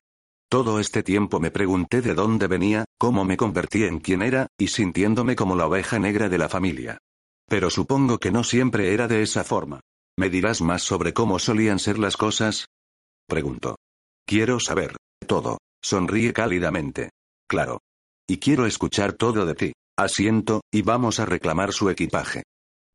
Todo 0.47 0.79
este 0.79 1.01
tiempo 1.01 1.39
me 1.39 1.49
pregunté 1.49 2.01
de 2.01 2.13
dónde 2.13 2.47
venía, 2.47 2.85
cómo 2.99 3.25
me 3.25 3.35
convertí 3.35 3.83
en 3.83 3.99
quien 3.99 4.21
era, 4.21 4.47
y 4.59 4.67
sintiéndome 4.67 5.35
como 5.35 5.55
la 5.55 5.65
oveja 5.65 5.97
negra 5.97 6.29
de 6.29 6.37
la 6.37 6.49
familia. 6.49 6.99
Pero 7.49 7.71
supongo 7.71 8.19
que 8.19 8.31
no 8.31 8.43
siempre 8.43 8.93
era 8.93 9.07
de 9.07 9.23
esa 9.23 9.43
forma. 9.43 9.79
¿Me 10.17 10.29
dirás 10.29 10.61
más 10.61 10.83
sobre 10.83 11.13
cómo 11.13 11.39
solían 11.39 11.79
ser 11.79 11.97
las 11.97 12.15
cosas? 12.15 12.67
Pregunto. 13.27 13.77
Quiero 14.27 14.59
saber. 14.59 14.95
Todo. 15.27 15.57
Sonríe 15.81 16.31
cálidamente. 16.31 17.09
Claro. 17.49 17.79
Y 18.27 18.37
quiero 18.37 18.67
escuchar 18.67 19.13
todo 19.13 19.47
de 19.47 19.55
ti. 19.55 19.73
Asiento, 19.97 20.61
y 20.71 20.83
vamos 20.83 21.19
a 21.19 21.25
reclamar 21.25 21.73
su 21.73 21.89
equipaje. 21.89 22.43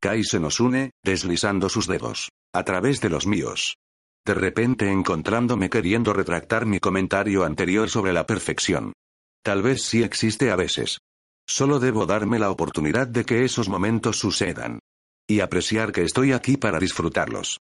Kai 0.01 0.23
se 0.23 0.39
nos 0.39 0.61
une, 0.61 0.91
deslizando 1.03 1.67
sus 1.67 1.85
dedos. 1.85 2.29
A 2.53 2.63
través 2.63 3.01
de 3.01 3.09
los 3.09 3.27
míos. 3.27 3.75
De 4.25 4.33
repente 4.33 4.89
encontrándome 4.89 5.69
queriendo 5.69 6.13
retractar 6.13 6.65
mi 6.65 6.79
comentario 6.79 7.43
anterior 7.43 7.89
sobre 7.89 8.13
la 8.13 8.25
perfección. 8.25 8.93
Tal 9.43 9.61
vez 9.61 9.83
sí 9.83 10.03
existe 10.03 10.51
a 10.51 10.55
veces. 10.55 10.99
Solo 11.47 11.79
debo 11.79 12.05
darme 12.05 12.39
la 12.39 12.49
oportunidad 12.49 13.07
de 13.07 13.25
que 13.25 13.43
esos 13.43 13.67
momentos 13.67 14.17
sucedan. 14.17 14.79
Y 15.27 15.41
apreciar 15.41 15.91
que 15.91 16.03
estoy 16.03 16.31
aquí 16.31 16.57
para 16.57 16.79
disfrutarlos. 16.79 17.59